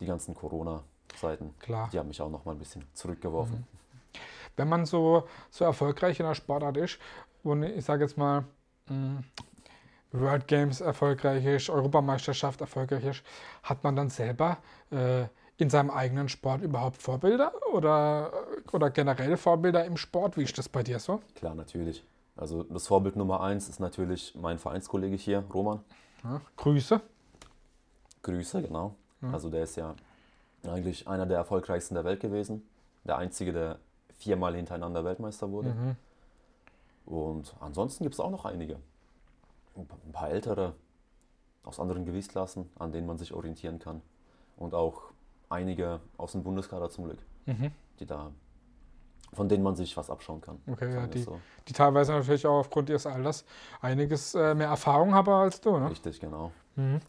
die 0.00 0.06
ganzen 0.06 0.34
Corona-Zeiten. 0.34 1.44
schlimm. 1.50 1.58
Klar. 1.58 1.88
Die 1.92 1.98
haben 1.98 2.08
mich 2.08 2.20
auch 2.20 2.30
noch 2.30 2.44
mal 2.44 2.52
ein 2.52 2.58
bisschen 2.58 2.84
zurückgeworfen. 2.94 3.56
Mhm. 3.58 4.18
Wenn 4.56 4.68
man 4.68 4.86
so, 4.86 5.26
so 5.50 5.64
erfolgreich 5.64 6.20
in 6.20 6.26
der 6.26 6.34
Sportart 6.34 6.76
ist 6.76 6.98
und 7.42 7.62
ich 7.62 7.84
sage 7.84 8.04
jetzt 8.04 8.18
mal 8.18 8.44
mh, 8.88 9.22
World 10.12 10.46
Games 10.46 10.80
erfolgreich 10.82 11.44
ist, 11.44 11.70
Europameisterschaft 11.70 12.60
erfolgreich 12.60 13.04
ist, 13.04 13.22
hat 13.62 13.82
man 13.82 13.96
dann 13.96 14.10
selber 14.10 14.58
äh, 14.90 15.24
in 15.56 15.70
seinem 15.70 15.90
eigenen 15.90 16.28
Sport 16.28 16.62
überhaupt 16.62 17.00
Vorbilder 17.00 17.52
oder, 17.72 18.30
oder 18.72 18.90
generell 18.90 19.36
Vorbilder 19.36 19.84
im 19.86 19.96
Sport? 19.96 20.36
Wie 20.36 20.42
ist 20.42 20.58
das 20.58 20.68
bei 20.68 20.82
dir 20.82 20.98
so? 20.98 21.20
Klar, 21.34 21.54
natürlich. 21.54 22.04
Also 22.36 22.62
das 22.64 22.86
Vorbild 22.86 23.16
Nummer 23.16 23.40
eins 23.42 23.68
ist 23.68 23.78
natürlich 23.80 24.34
mein 24.34 24.58
Vereinskollege 24.58 25.16
hier, 25.16 25.44
Roman. 25.52 25.80
Ja, 26.24 26.40
Grüße. 26.56 27.00
Grüße, 28.22 28.62
genau. 28.62 28.94
Ja. 29.20 29.32
Also 29.32 29.50
der 29.50 29.64
ist 29.64 29.76
ja 29.76 29.94
eigentlich 30.66 31.06
einer 31.08 31.26
der 31.26 31.36
erfolgreichsten 31.38 31.94
der 31.94 32.04
Welt 32.04 32.20
gewesen. 32.20 32.62
Der 33.04 33.18
einzige, 33.18 33.52
der 33.52 33.78
viermal 34.18 34.54
hintereinander 34.54 35.04
Weltmeister 35.04 35.50
wurde. 35.50 35.70
Mhm. 35.70 35.96
Und 37.04 37.54
ansonsten 37.60 38.04
gibt 38.04 38.14
es 38.14 38.20
auch 38.20 38.30
noch 38.30 38.44
einige. 38.44 38.76
Ein 39.76 39.86
pa- 39.86 39.96
ein 40.06 40.12
paar 40.12 40.30
ältere 40.30 40.74
aus 41.64 41.80
anderen 41.80 42.04
Gewichtsklassen, 42.04 42.70
an 42.78 42.92
denen 42.92 43.06
man 43.06 43.18
sich 43.18 43.32
orientieren 43.32 43.78
kann. 43.78 44.02
Und 44.56 44.74
auch 44.74 45.02
einige 45.48 46.00
aus 46.16 46.32
dem 46.32 46.44
Bundeskader 46.44 46.90
zum 46.90 47.04
Glück, 47.04 47.18
Mhm. 47.46 47.72
die 47.98 48.06
da, 48.06 48.30
von 49.32 49.48
denen 49.48 49.62
man 49.62 49.74
sich 49.76 49.96
was 49.96 50.10
abschauen 50.10 50.40
kann. 50.40 50.60
Okay, 50.70 50.94
ja, 50.94 51.06
die, 51.06 51.22
so. 51.22 51.40
die 51.66 51.72
teilweise 51.72 52.12
natürlich 52.12 52.46
auch 52.46 52.60
aufgrund 52.60 52.90
ihres 52.90 53.06
Alters 53.06 53.44
einiges 53.80 54.34
äh, 54.34 54.54
mehr 54.54 54.68
Erfahrung 54.68 55.14
haben 55.14 55.32
als 55.32 55.60
du. 55.60 55.78
Ne? 55.78 55.90
Richtig, 55.90 56.20
genau. 56.20 56.52
Mhm. 56.76 57.00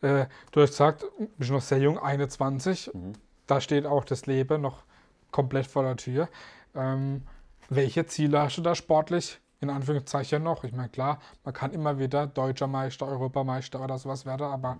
Äh, 0.00 0.26
du 0.50 0.60
hast 0.60 0.70
gesagt, 0.70 1.02
du 1.02 1.28
bist 1.36 1.50
noch 1.50 1.62
sehr 1.62 1.78
jung, 1.78 1.98
21. 1.98 2.90
Mhm. 2.92 3.12
Da 3.46 3.60
steht 3.60 3.86
auch 3.86 4.04
das 4.04 4.26
Leben 4.26 4.60
noch 4.60 4.84
komplett 5.30 5.66
vor 5.66 5.82
der 5.84 5.96
Tür. 5.96 6.28
Ähm, 6.74 7.22
welche 7.68 8.06
Ziele 8.06 8.42
hast 8.42 8.58
du 8.58 8.62
da 8.62 8.74
sportlich? 8.74 9.40
In 9.60 9.70
Anführungszeichen 9.70 10.40
noch. 10.40 10.62
Ich 10.62 10.72
meine, 10.72 10.88
klar, 10.88 11.18
man 11.42 11.52
kann 11.52 11.72
immer 11.72 11.98
wieder 11.98 12.28
deutscher 12.28 12.68
Meister, 12.68 13.08
Europameister 13.08 13.82
oder 13.82 13.98
sowas 13.98 14.24
werden, 14.24 14.46
aber 14.46 14.78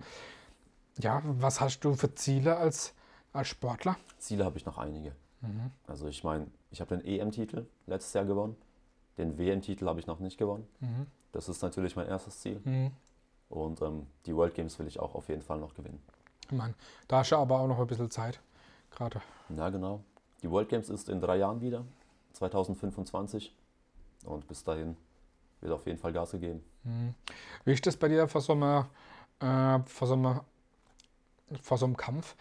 ja, 0.97 1.21
was 1.25 1.59
hast 1.59 1.81
du 1.81 1.93
für 1.95 2.15
Ziele 2.15 2.55
als, 2.55 2.93
als 3.33 3.49
Sportler? 3.49 3.97
Ziele 4.19 4.45
habe 4.45 4.57
ich 4.57 4.65
noch 4.65 4.77
einige. 4.77 5.13
Mhm. 5.41 5.71
Also 5.85 6.07
ich 6.07 6.23
meine, 6.23 6.47
ich 6.71 6.81
habe 6.81 6.97
den 6.97 7.05
EM-Titel 7.05 7.65
letztes 7.87 8.13
Jahr 8.13 8.25
gewonnen. 8.25 8.55
Den 9.17 9.37
WM-Titel 9.37 9.87
habe 9.87 9.99
ich 9.99 10.07
noch 10.07 10.19
nicht 10.19 10.37
gewonnen. 10.37 10.67
Mhm. 10.79 11.07
Das 11.31 11.49
ist 11.49 11.61
natürlich 11.61 11.95
mein 11.95 12.07
erstes 12.07 12.39
Ziel. 12.39 12.61
Mhm. 12.63 12.91
Und 13.49 13.81
ähm, 13.81 14.07
die 14.25 14.35
World 14.35 14.53
Games 14.53 14.77
will 14.79 14.87
ich 14.87 14.99
auch 14.99 15.15
auf 15.15 15.29
jeden 15.29 15.41
Fall 15.41 15.59
noch 15.59 15.73
gewinnen. 15.73 16.01
Ich 16.45 16.51
meine, 16.51 16.73
da 17.07 17.19
hast 17.19 17.31
du 17.31 17.35
aber 17.35 17.59
auch 17.59 17.67
noch 17.67 17.79
ein 17.79 17.87
bisschen 17.87 18.09
Zeit. 18.11 18.39
Gerade. 18.91 19.21
Ja, 19.55 19.69
genau. 19.69 20.03
Die 20.41 20.49
World 20.49 20.69
Games 20.69 20.89
ist 20.89 21.09
in 21.09 21.19
drei 21.19 21.37
Jahren 21.37 21.61
wieder, 21.61 21.85
2025. 22.33 23.55
Und 24.25 24.47
bis 24.47 24.63
dahin 24.63 24.95
wird 25.61 25.73
auf 25.73 25.85
jeden 25.85 25.97
Fall 25.97 26.13
Gas 26.13 26.31
gegeben. 26.31 26.63
Mhm. 26.83 27.13
Wie 27.65 27.73
ist 27.73 27.85
das 27.85 27.97
bei 27.97 28.07
dir 28.07 28.27
vor 28.27 28.41
so 28.41 28.53
einem, 28.53 28.85
äh, 29.39 29.79
vor 29.85 30.07
so 30.07 30.13
einem, 30.13 30.41
vor 31.61 31.77
so 31.77 31.85
einem 31.85 31.97
Kampf? 31.97 32.35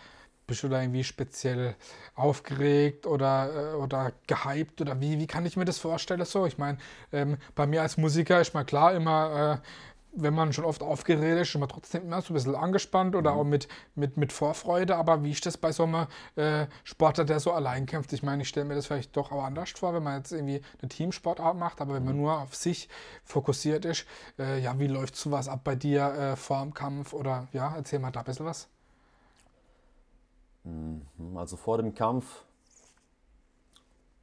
Bist 0.48 0.62
du 0.62 0.68
da 0.68 0.80
irgendwie 0.80 1.04
speziell 1.04 1.76
aufgeregt 2.14 3.06
oder, 3.06 3.74
äh, 3.74 3.76
oder 3.76 4.12
gehypt 4.26 4.80
oder 4.80 4.98
wie, 5.00 5.18
wie 5.18 5.26
kann 5.26 5.44
ich 5.44 5.56
mir 5.58 5.66
das 5.66 5.78
vorstellen? 5.78 6.24
So, 6.24 6.46
ich 6.46 6.56
meine, 6.56 6.78
ähm, 7.12 7.36
bei 7.54 7.66
mir 7.66 7.82
als 7.82 7.98
Musiker 7.98 8.40
ist 8.40 8.54
mal 8.54 8.64
klar 8.64 8.94
immer, 8.94 9.60
äh, 9.62 9.68
wenn 10.12 10.32
man 10.34 10.54
schon 10.54 10.64
oft 10.64 10.82
aufgeregt 10.82 11.42
ist, 11.42 11.54
ist 11.54 11.60
man 11.60 11.68
trotzdem 11.68 12.04
immer 12.04 12.22
so 12.22 12.32
ein 12.32 12.34
bisschen 12.34 12.54
angespannt 12.54 13.14
oder 13.14 13.34
auch 13.34 13.44
mit, 13.44 13.68
mit, 13.94 14.16
mit 14.16 14.32
Vorfreude. 14.32 14.96
Aber 14.96 15.22
wie 15.22 15.32
ist 15.32 15.44
das 15.44 15.58
bei 15.58 15.70
so 15.70 15.84
einem 15.84 16.06
äh, 16.36 16.66
Sportler, 16.82 17.26
der 17.26 17.40
so 17.40 17.52
allein 17.52 17.84
kämpft? 17.84 18.12
Ich 18.14 18.22
meine, 18.22 18.42
ich 18.42 18.48
stelle 18.48 18.66
mir 18.66 18.74
das 18.74 18.86
vielleicht 18.86 19.16
doch 19.16 19.30
auch 19.32 19.44
anders 19.44 19.70
vor, 19.70 19.94
wenn 19.94 20.02
man 20.02 20.16
jetzt 20.18 20.32
irgendwie 20.32 20.62
eine 20.80 20.88
Teamsportart 20.88 21.56
macht, 21.58 21.80
aber 21.82 21.94
wenn 21.94 22.04
man 22.04 22.16
nur 22.16 22.40
auf 22.40 22.56
sich 22.56 22.88
fokussiert 23.24 23.84
ist, 23.84 24.06
äh, 24.38 24.58
ja, 24.60 24.78
wie 24.78 24.86
läuft 24.86 25.14
sowas 25.14 25.46
ab 25.46 25.60
bei 25.64 25.76
dir 25.76 26.06
äh, 26.14 26.36
vor 26.36 26.62
dem 26.62 26.72
Kampf? 26.74 27.12
Oder 27.12 27.48
ja, 27.52 27.74
erzähl 27.76 27.98
mal 27.98 28.10
da 28.10 28.20
ein 28.20 28.26
bisschen 28.26 28.46
was. 28.46 28.68
Mhm. 30.68 31.36
Also 31.36 31.56
vor 31.56 31.78
dem 31.78 31.94
Kampf, 31.94 32.44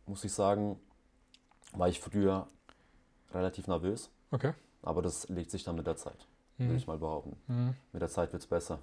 muss 0.05 0.23
ich 0.23 0.33
sagen, 0.33 0.79
war 1.73 1.87
ich 1.89 1.99
früher 1.99 2.47
relativ 3.33 3.67
nervös. 3.67 4.09
Okay. 4.31 4.53
Aber 4.81 5.01
das 5.01 5.27
legt 5.29 5.49
sich 5.51 5.63
dann 5.63 5.75
mit 5.75 5.87
der 5.87 5.95
Zeit, 5.97 6.27
würde 6.57 6.71
Mhm. 6.73 6.77
ich 6.77 6.87
mal 6.87 6.97
behaupten. 6.97 7.35
Mhm. 7.47 7.75
Mit 7.91 8.01
der 8.01 8.09
Zeit 8.09 8.31
wird 8.31 8.43
es 8.43 8.47
besser. 8.47 8.79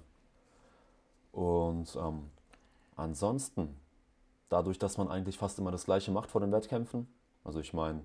Und 1.31 1.95
ähm, 1.95 2.29
ansonsten 2.95 3.75
dadurch, 4.49 4.77
dass 4.77 4.97
man 4.97 5.07
eigentlich 5.07 5.37
fast 5.37 5.57
immer 5.57 5.71
das 5.71 5.85
Gleiche 5.85 6.11
macht 6.11 6.29
vor 6.29 6.41
den 6.41 6.51
Wettkämpfen. 6.51 7.07
Also 7.43 7.59
ich 7.59 7.73
meine, 7.73 8.03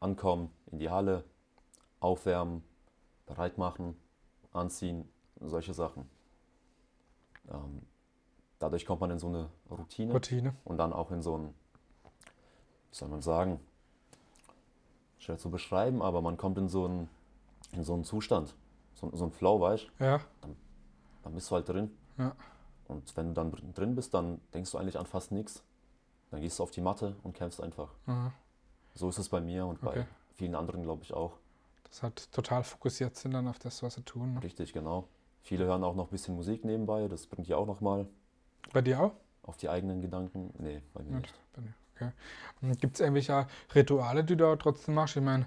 ankommen 0.00 0.50
in 0.70 0.78
die 0.78 0.90
Halle, 0.90 1.24
aufwärmen, 2.00 2.62
bereit 3.26 3.56
machen, 3.58 3.96
anziehen, 4.52 5.08
solche 5.40 5.72
Sachen. 5.74 6.08
Ähm, 7.50 7.82
dadurch 8.58 8.86
kommt 8.86 9.00
man 9.00 9.10
in 9.10 9.18
so 9.18 9.28
eine 9.28 9.48
Routine, 9.70 10.12
Routine. 10.12 10.54
und 10.64 10.78
dann 10.78 10.92
auch 10.92 11.10
in 11.10 11.22
so 11.22 11.36
ein, 11.36 11.54
wie 12.90 12.96
soll 12.96 13.08
man 13.08 13.22
sagen, 13.22 13.60
schwer 15.18 15.38
zu 15.38 15.50
beschreiben, 15.50 16.02
aber 16.02 16.22
man 16.22 16.36
kommt 16.36 16.58
in 16.58 16.68
so 16.68 16.84
einen, 16.84 17.08
in 17.72 17.84
so 17.84 17.94
einen 17.94 18.04
Zustand, 18.04 18.54
so, 18.94 19.10
so 19.14 19.24
einen 19.24 19.32
Flow, 19.32 19.60
weißt 19.60 19.90
du? 19.98 20.04
Ja, 20.04 20.20
Dann 21.22 21.34
bist 21.34 21.50
du 21.50 21.54
halt 21.56 21.68
drin. 21.68 21.90
Ja. 22.16 22.34
Und 22.86 23.14
wenn 23.16 23.28
du 23.28 23.32
dann 23.34 23.50
dr- 23.50 23.62
drin 23.74 23.94
bist, 23.94 24.14
dann 24.14 24.40
denkst 24.54 24.70
du 24.72 24.78
eigentlich 24.78 24.98
an 24.98 25.06
fast 25.06 25.30
nichts. 25.30 25.62
Dann 26.30 26.40
gehst 26.40 26.58
du 26.58 26.62
auf 26.62 26.70
die 26.70 26.80
Matte 26.80 27.16
und 27.22 27.34
kämpfst 27.34 27.60
einfach. 27.60 27.90
mhm. 28.06 28.32
So 28.94 29.08
ist 29.08 29.18
es 29.18 29.28
bei 29.28 29.40
mir 29.40 29.66
und 29.66 29.80
bei 29.80 29.90
Okay. 29.90 30.04
vielen 30.34 30.54
anderen, 30.54 30.82
glaube 30.82 31.02
ich, 31.04 31.12
auch. 31.14 31.34
das 31.84 32.02
halt 32.02 32.32
total 32.32 32.64
fokussiert 32.64 33.16
sind 33.16 33.32
dann 33.32 33.46
auf 33.46 33.58
das, 33.58 33.82
was 33.82 33.94
sie 33.94 34.02
tun. 34.02 34.34
Ne? 34.34 34.42
Richtig, 34.42 34.72
genau. 34.72 35.06
Viele 35.42 35.66
hören 35.66 35.84
auch 35.84 35.94
noch 35.94 36.06
ein 36.08 36.10
bisschen 36.10 36.34
Musik 36.34 36.64
nebenbei. 36.64 37.06
Das 37.08 37.26
bringt 37.26 37.46
ja 37.48 37.56
auch 37.56 37.66
nochmal 37.66 38.08
Bei 38.72 38.82
dir 38.82 39.00
auch? 39.00 39.12
auf 39.48 39.56
die 39.56 39.68
eigenen 39.68 40.00
Gedanken. 40.00 40.52
Nee, 40.58 40.82
bei 40.92 41.02
mir 41.02 41.20
nicht. 41.20 41.34
bei 41.54 41.62
dir, 41.62 41.74
Okay. 41.94 42.12
Gibt 42.80 42.94
es 42.94 43.00
irgendwelche 43.00 43.48
Rituale, 43.74 44.22
die 44.22 44.36
du 44.36 44.54
trotzdem 44.56 44.94
machst? 44.94 45.16
Ich 45.16 45.22
meine, 45.22 45.46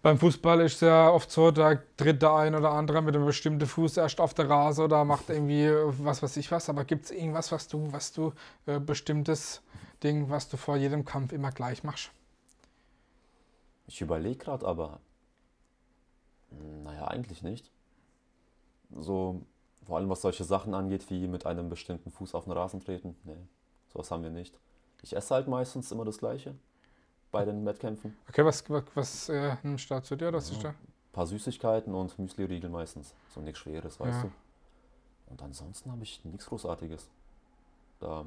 beim 0.00 0.16
Fußball 0.16 0.60
ist 0.60 0.74
es 0.74 0.80
ja 0.82 1.10
oft 1.10 1.28
so, 1.28 1.50
da 1.50 1.74
tritt 1.96 2.22
der 2.22 2.34
ein 2.34 2.54
oder 2.54 2.70
andere 2.70 3.02
mit 3.02 3.16
einem 3.16 3.26
bestimmten 3.26 3.66
Fuß 3.66 3.96
erst 3.96 4.20
auf 4.20 4.32
der 4.34 4.48
Rase 4.48 4.84
oder 4.84 5.04
macht 5.04 5.28
irgendwie 5.28 5.68
was 6.04 6.22
weiß 6.22 6.36
ich 6.36 6.52
was. 6.52 6.68
Aber 6.68 6.84
gibt 6.84 7.06
es 7.06 7.10
irgendwas, 7.10 7.50
was 7.50 7.66
du, 7.66 7.90
was 7.90 8.12
du, 8.12 8.32
äh, 8.66 8.78
bestimmtes 8.78 9.62
Ding, 10.04 10.30
was 10.30 10.48
du 10.48 10.56
vor 10.56 10.76
jedem 10.76 11.04
Kampf 11.04 11.32
immer 11.32 11.50
gleich 11.50 11.82
machst? 11.82 12.12
Ich 13.88 14.00
überlege 14.00 14.36
gerade, 14.36 14.64
aber 14.64 15.00
hm, 16.50 16.84
naja, 16.84 17.08
eigentlich 17.08 17.42
nicht. 17.42 17.72
So, 18.94 19.42
vor 19.86 19.96
allem 19.96 20.08
was 20.08 20.20
solche 20.22 20.44
Sachen 20.44 20.74
angeht, 20.74 21.08
wie 21.10 21.26
mit 21.28 21.46
einem 21.46 21.68
bestimmten 21.68 22.10
Fuß 22.10 22.34
auf 22.34 22.44
den 22.44 22.52
Rasen 22.52 22.80
treten. 22.80 23.16
Nee, 23.24 23.36
sowas 23.92 24.10
haben 24.10 24.22
wir 24.22 24.30
nicht. 24.30 24.58
Ich 25.02 25.14
esse 25.14 25.34
halt 25.34 25.48
meistens 25.48 25.90
immer 25.92 26.04
das 26.04 26.18
Gleiche 26.18 26.54
bei 27.30 27.44
den 27.44 27.64
Wettkämpfen. 27.66 28.16
Okay, 28.28 28.44
was, 28.44 28.68
was, 28.70 28.84
was 28.94 29.28
äh, 29.28 29.56
nimmst 29.62 29.90
du 29.90 29.94
da 29.94 30.02
zu 30.02 30.16
dir? 30.16 30.32
Ist 30.34 30.52
Ja. 30.54 30.62
da? 30.64 30.68
Ein 30.70 30.74
paar 31.12 31.26
Süßigkeiten 31.26 31.94
und 31.94 32.18
Müsli-Riegel 32.18 32.70
meistens. 32.70 33.14
So 33.34 33.40
nichts 33.40 33.60
Schweres, 33.60 33.98
weißt 34.00 34.22
Ja. 34.24 34.28
du. 34.28 34.32
Und 35.32 35.42
ansonsten 35.42 35.90
habe 35.90 36.02
ich 36.02 36.24
nichts 36.24 36.46
Großartiges. 36.46 37.08
Da, 38.00 38.24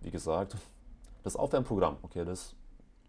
wie 0.00 0.10
gesagt, 0.10 0.56
das 1.22 1.36
Aufwärmprogramm, 1.36 1.96
okay, 2.02 2.24
das, 2.24 2.54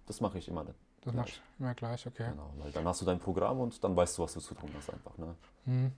das 0.05 0.21
mache 0.21 0.37
ich 0.37 0.47
immer. 0.47 0.63
Das 0.65 0.75
Gleich. 1.01 1.15
machst 1.15 1.35
du 1.57 1.63
immer 1.63 1.73
gleich, 1.73 2.07
okay. 2.07 2.29
Genau, 2.29 2.53
weil 2.57 2.71
dann 2.71 2.87
hast 2.87 3.01
du 3.01 3.05
dein 3.05 3.19
Programm 3.19 3.59
und 3.59 3.83
dann 3.83 3.95
weißt 3.95 4.17
du, 4.17 4.23
was 4.23 4.33
du 4.33 4.39
zu 4.39 4.55
tun 4.55 4.69
hast 4.75 4.89
einfach. 4.89 5.17
Ne? 5.17 5.35
Hm. 5.65 5.91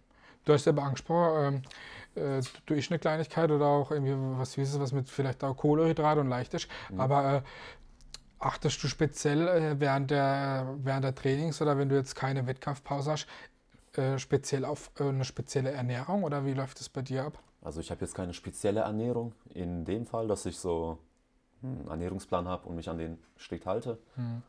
Du 0.46 0.54
hast 0.54 0.66
ja 0.66 0.72
aber 0.72 0.84
angesprochen, 0.84 1.64
ähm, 2.16 2.40
äh, 2.40 2.42
du 2.66 2.74
isst 2.76 2.92
eine 2.92 3.00
Kleinigkeit 3.00 3.52
oder 3.52 3.66
auch 3.66 3.92
irgendwie 3.92 4.14
was 4.40 4.54
Süßes, 4.54 4.80
was 4.80 4.92
mit 4.92 5.10
vielleicht 5.10 5.44
auch 5.44 5.58
Kohlenhydrat 5.58 6.18
und 6.20 6.30
leicht 6.30 6.54
ist. 6.54 6.68
Mhm. 6.92 7.00
Aber 7.00 7.34
äh, 7.34 7.42
achtest 8.40 8.82
du 8.84 8.88
speziell 8.88 9.48
äh, 9.48 9.80
während, 9.80 10.12
der, 10.12 10.76
während 10.78 11.04
der 11.04 11.16
Trainings 11.16 11.62
oder 11.62 11.78
wenn 11.78 11.90
du 11.90 11.96
jetzt 11.96 12.16
keine 12.16 12.46
Wettkampfpause 12.48 13.12
hast, 13.12 13.28
äh, 13.94 14.18
speziell 14.20 14.66
auf 14.66 14.92
äh, 15.00 15.04
eine 15.04 15.26
spezielle 15.26 15.72
Ernährung 15.72 16.24
oder 16.24 16.46
wie 16.46 16.54
läuft 16.54 16.80
es 16.80 16.90
bei 16.90 17.02
dir 17.02 17.26
ab? 17.26 17.40
Also 17.62 17.80
ich 17.80 17.90
habe 17.90 18.02
jetzt 18.02 18.14
keine 18.14 18.34
spezielle 18.34 18.82
Ernährung 18.82 19.34
in 19.54 19.86
dem 19.86 20.06
Fall, 20.06 20.28
dass 20.28 20.46
ich 20.46 20.60
so 20.60 21.00
einen 21.64 21.88
Ernährungsplan 21.88 22.48
habe 22.48 22.68
und 22.70 22.76
mich 22.76 22.90
an 22.90 23.00
den 23.00 23.18
strikt 23.40 23.66
halte. 23.66 23.98
Hm. 24.16 24.44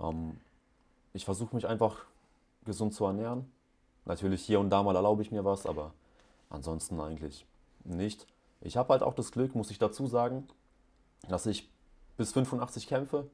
Ähm, 0.00 0.40
ich 1.12 1.24
versuche 1.26 1.54
mich 1.54 1.66
einfach 1.66 2.06
gesund 2.64 2.94
zu 2.94 3.04
ernähren. 3.04 3.50
Natürlich 4.04 4.42
hier 4.42 4.60
und 4.60 4.70
da 4.70 4.82
mal 4.82 4.96
erlaube 4.96 5.22
ich 5.22 5.30
mir 5.30 5.44
was, 5.44 5.66
aber 5.66 5.92
ansonsten 6.50 7.00
eigentlich 7.00 7.46
nicht. 7.84 8.26
Ich 8.60 8.76
habe 8.76 8.90
halt 8.90 9.02
auch 9.02 9.14
das 9.14 9.32
Glück, 9.32 9.54
muss 9.54 9.70
ich 9.70 9.78
dazu 9.78 10.06
sagen, 10.06 10.46
dass 11.28 11.46
ich 11.46 11.70
bis 12.16 12.32
85 12.32 12.86
kämpfe, 12.86 13.28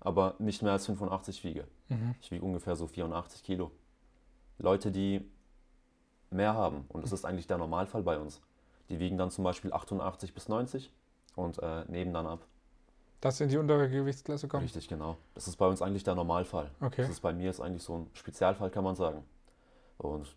aber 0.00 0.34
nicht 0.38 0.62
mehr 0.62 0.72
als 0.72 0.86
85 0.86 1.44
wiege. 1.44 1.66
Mhm. 1.88 2.14
Ich 2.20 2.30
wiege 2.30 2.44
ungefähr 2.44 2.76
so 2.76 2.86
84 2.86 3.42
Kilo. 3.42 3.70
Leute, 4.58 4.90
die 4.90 5.24
mehr 6.30 6.54
haben, 6.54 6.84
und 6.88 7.04
das 7.04 7.12
ist 7.12 7.24
eigentlich 7.24 7.46
der 7.46 7.58
Normalfall 7.58 8.02
bei 8.02 8.18
uns, 8.18 8.40
die 8.88 8.98
wiegen 8.98 9.18
dann 9.18 9.30
zum 9.30 9.44
Beispiel 9.44 9.72
88 9.72 10.34
bis 10.34 10.48
90 10.48 10.92
und 11.36 11.58
äh, 11.62 11.84
nehmen 11.88 12.12
dann 12.12 12.26
ab. 12.26 12.44
Dass 13.20 13.40
in 13.40 13.48
die 13.48 13.56
untere 13.56 13.88
Gewichtsklasse 13.88 14.46
kommt? 14.46 14.62
Richtig, 14.62 14.88
genau. 14.88 15.16
Das 15.34 15.48
ist 15.48 15.56
bei 15.56 15.66
uns 15.66 15.82
eigentlich 15.82 16.04
der 16.04 16.14
Normalfall. 16.14 16.70
Okay. 16.80 17.02
Das 17.02 17.10
ist 17.10 17.20
bei 17.20 17.32
mir 17.32 17.46
jetzt 17.46 17.60
eigentlich 17.60 17.82
so 17.82 17.96
ein 17.96 18.10
Spezialfall, 18.12 18.70
kann 18.70 18.84
man 18.84 18.94
sagen. 18.94 19.24
Und 19.98 20.34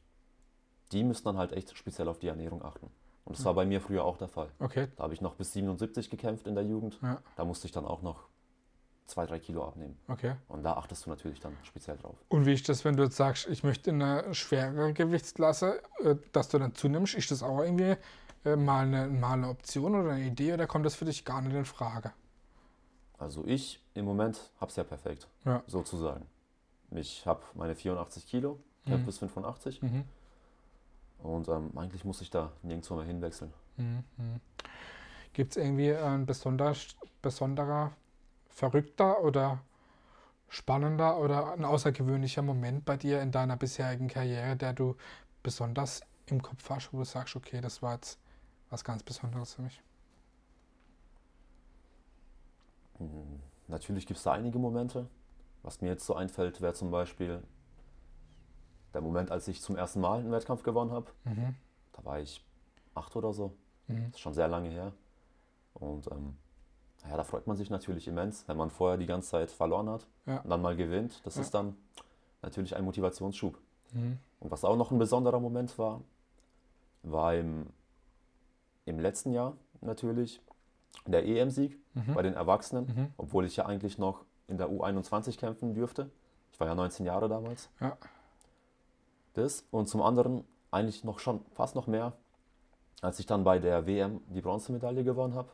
die 0.92 1.04
müssen 1.04 1.24
dann 1.26 1.38
halt 1.38 1.54
echt 1.54 1.76
speziell 1.78 2.08
auf 2.08 2.20
die 2.20 2.28
Ernährung 2.28 2.64
achten. 2.64 2.88
Und 3.24 3.38
das 3.38 3.46
war 3.46 3.54
bei 3.54 3.66
mir 3.66 3.80
früher 3.80 4.04
auch 4.04 4.18
der 4.18 4.28
Fall. 4.28 4.50
Okay, 4.60 4.88
Da 4.98 5.04
habe 5.04 5.14
ich 5.14 5.22
noch 5.22 5.36
bis 5.36 5.54
77 5.54 6.10
gekämpft 6.10 6.48
in 6.48 6.56
der 6.56 6.64
Jugend. 6.66 7.00
ja, 7.02 7.22
Da 7.36 7.46
musste 7.46 7.68
ich 7.68 7.72
dann 7.72 7.86
auch 7.86 8.02
noch 8.02 8.26
zwei, 9.06 9.26
drei 9.26 9.40
Kilo 9.40 9.66
abnehmen. 9.66 9.98
okay. 10.08 10.36
Und 10.48 10.64
da 10.64 10.74
achtest 10.74 11.06
du 11.06 11.10
natürlich 11.10 11.40
dann 11.40 11.56
speziell 11.64 11.98
drauf. 11.98 12.16
Und 12.30 12.46
wie 12.46 12.54
ist 12.54 12.68
das, 12.68 12.84
wenn 12.84 12.96
du 12.98 13.04
jetzt 13.04 13.18
sagst, 13.18 13.48
ich 13.48 13.64
möchte 13.64 13.92
in 13.92 14.02
eine 14.02 14.34
schwerere 14.34 14.92
Gewichtsklasse, 14.94 15.82
äh, 16.00 16.16
dass 16.32 16.50
du 16.50 16.60
dann 16.60 16.74
zunimmst? 16.76 17.14
Ist 17.14 17.30
das 17.32 17.44
auch 17.44 17.60
irgendwie 17.60 17.96
äh, 18.46 18.56
mal, 18.56 18.86
eine, 18.86 19.08
mal 19.08 19.34
eine 19.34 19.50
Option 19.50 19.96
oder 19.96 20.12
eine 20.12 20.26
Idee 20.26 20.54
oder 20.54 20.66
kommt 20.66 20.86
das 20.86 20.96
für 20.96 21.06
dich 21.06 21.24
gar 21.24 21.42
nicht 21.42 21.54
in 21.56 21.66
Frage? 21.66 22.12
Also 23.18 23.46
ich 23.46 23.80
im 23.94 24.06
Moment 24.06 24.52
habe 24.60 24.70
es 24.72 24.76
ja 24.78 24.84
perfekt, 24.84 25.28
Ja. 25.46 25.62
sozusagen. 25.68 26.26
Ich 26.90 27.26
habe 27.28 27.42
meine 27.54 27.76
84 27.76 28.26
Kilo, 28.26 28.60
Mhm. 28.86 29.06
bis 29.06 29.18
85 29.20 29.82
Mhm. 29.82 30.04
und 31.24 31.48
ähm, 31.48 31.72
eigentlich 31.78 32.04
muss 32.06 32.22
ich 32.22 32.30
da 32.30 32.52
nirgendwo 32.64 32.96
mehr 32.96 33.06
hinwechseln. 33.06 33.54
Mhm. 33.78 34.04
Gibt 35.34 35.52
es 35.52 35.58
irgendwie 35.64 35.94
ein 35.94 36.26
besonder, 36.26 36.76
besonderer, 37.22 37.94
verrückter 38.50 39.22
oder 39.24 39.60
spannender 40.50 41.18
oder 41.20 41.54
ein 41.54 41.64
außergewöhnlicher 41.66 42.42
Moment 42.42 42.86
bei 42.86 42.98
dir 42.98 43.22
in 43.22 43.32
deiner 43.32 43.58
bisherigen 43.58 44.08
Karriere, 44.10 44.56
der 44.58 44.74
du 44.74 44.96
besonders 45.44 46.02
im 46.28 46.42
Kopf 46.42 46.70
hast, 46.70 46.94
wo 46.94 46.98
du 47.00 47.06
sagst, 47.06 47.36
okay, 47.36 47.62
das 47.62 47.82
war 47.82 47.94
jetzt 47.96 48.20
was 48.70 48.84
ganz 48.84 49.04
Besonderes 49.04 49.54
für 49.54 49.62
mich? 49.64 49.82
Hm, 52.98 53.40
Natürlich 53.68 54.06
gibt 54.06 54.18
es 54.18 54.24
da 54.24 54.34
einige 54.34 54.60
Momente. 54.60 55.08
Was 55.64 55.82
mir 55.82 55.90
jetzt 55.90 56.06
so 56.06 56.16
einfällt, 56.16 56.62
wäre 56.62 56.74
zum 56.74 56.92
Beispiel 56.92 57.42
der 58.94 59.02
Moment, 59.02 59.32
als 59.32 59.48
ich 59.48 59.62
zum 59.62 59.76
ersten 59.76 60.02
Mal 60.02 60.20
einen 60.20 60.32
Wettkampf 60.32 60.64
gewonnen 60.64 60.92
habe. 60.92 61.08
Mhm. 61.24 61.56
Da 61.94 62.04
war 62.06 62.20
ich 62.20 62.44
acht 62.96 63.16
oder 63.16 63.34
so. 63.34 63.54
Mhm. 63.88 64.06
Das 64.06 64.12
ist 64.16 64.20
schon 64.20 64.34
sehr 64.34 64.48
lange 64.48 64.70
her. 64.70 64.92
Und 65.74 66.08
ähm, 66.12 66.36
ja, 67.10 67.18
da 67.18 67.24
freut 67.24 67.48
man 67.48 67.56
sich 67.58 67.70
natürlich 67.70 68.08
immens, 68.08 68.48
wenn 68.48 68.58
man 68.58 68.70
vorher 68.70 68.98
die 68.98 69.06
ganze 69.06 69.30
Zeit 69.30 69.52
verloren 69.52 69.90
hat 69.90 70.06
Ja. 70.26 70.38
und 70.42 70.50
dann 70.50 70.62
mal 70.62 70.76
gewinnt. 70.76 71.22
Das 71.26 71.36
Ja. 71.36 71.42
ist 71.42 71.54
dann 71.54 71.76
natürlich 72.42 72.76
ein 72.76 72.84
Motivationsschub. 72.86 73.58
Mhm. 73.94 74.20
Und 74.40 74.52
was 74.52 74.64
auch 74.66 74.76
noch 74.76 74.92
ein 74.92 75.00
besonderer 75.00 75.40
Moment 75.40 75.78
war, 75.78 76.02
war 77.04 77.34
im, 77.36 77.68
im 78.86 79.00
letzten 79.00 79.32
Jahr 79.32 79.56
natürlich 79.82 80.42
der 81.08 81.26
EM-Sieg 81.26 81.78
Mhm. 81.94 82.14
bei 82.14 82.22
den 82.22 82.34
Erwachsenen, 82.36 82.86
Mhm. 82.86 83.08
obwohl 83.18 83.46
ich 83.46 83.56
ja 83.58 83.66
eigentlich 83.66 83.98
noch 83.98 84.24
in 84.48 84.58
der 84.58 84.70
U21 84.70 85.38
kämpfen 85.38 85.74
dürfte. 85.74 86.10
Ich 86.54 86.60
war 86.60 86.68
ja 86.68 86.76
19 86.76 87.06
Jahre 87.06 87.28
damals. 87.30 87.70
Ja. 87.80 87.98
Das 89.34 89.64
und 89.72 89.88
zum 89.88 90.02
anderen 90.02 90.44
eigentlich 90.72 91.04
noch 91.04 91.20
schon 91.20 91.44
fast 91.54 91.76
noch 91.76 91.88
mehr, 91.88 92.14
als 93.02 93.20
ich 93.20 93.26
dann 93.26 93.44
bei 93.44 93.60
der 93.60 93.86
WM 93.88 94.22
die 94.28 94.42
Bronzemedaille 94.42 95.04
gewonnen 95.04 95.36
habe, 95.36 95.50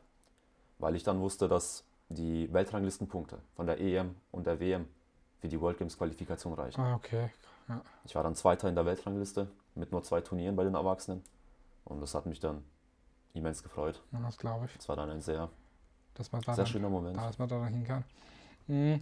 weil 0.80 0.96
ich 0.96 1.04
dann 1.04 1.20
wusste, 1.20 1.48
dass 1.48 1.84
die 2.10 2.52
Weltranglistenpunkte 2.54 3.40
von 3.56 3.68
der 3.68 3.80
EM 3.80 4.16
und 4.32 4.48
der 4.48 4.60
WM 4.60 4.88
für 5.40 5.48
die 5.48 5.60
World 5.60 5.78
Games 5.78 5.98
Qualifikation 5.98 6.54
reichen. 6.54 6.82
Ah, 6.82 6.96
okay. 6.96 7.30
Ich 8.06 8.16
war 8.16 8.24
dann 8.24 8.36
Zweiter 8.36 8.70
in 8.70 8.76
der 8.76 8.86
Weltrangliste 8.86 9.48
mit 9.76 9.92
nur 9.92 10.02
zwei 10.04 10.22
Turnieren 10.22 10.56
bei 10.56 10.64
den 10.64 10.76
Erwachsenen 10.76 11.24
und 11.84 12.00
das 12.02 12.16
hat 12.16 12.26
mich 12.26 12.40
dann 12.40 12.64
immens 13.34 13.62
gefreut. 13.62 14.02
Ja, 14.12 14.20
das 14.20 14.38
glaube 14.38 14.66
ich. 14.66 14.76
Es 14.78 14.88
war 14.88 14.96
dann 14.96 15.10
ein 15.10 15.22
sehr, 15.22 15.50
sehr 16.54 16.66
schöner 16.66 16.90
Moment. 16.90 17.18
da, 17.18 17.28
dass 17.28 17.38
man 17.38 17.50
da 17.50 17.66
hin 17.68 17.84
kann. 17.84 18.04
Mhm. 18.68 19.02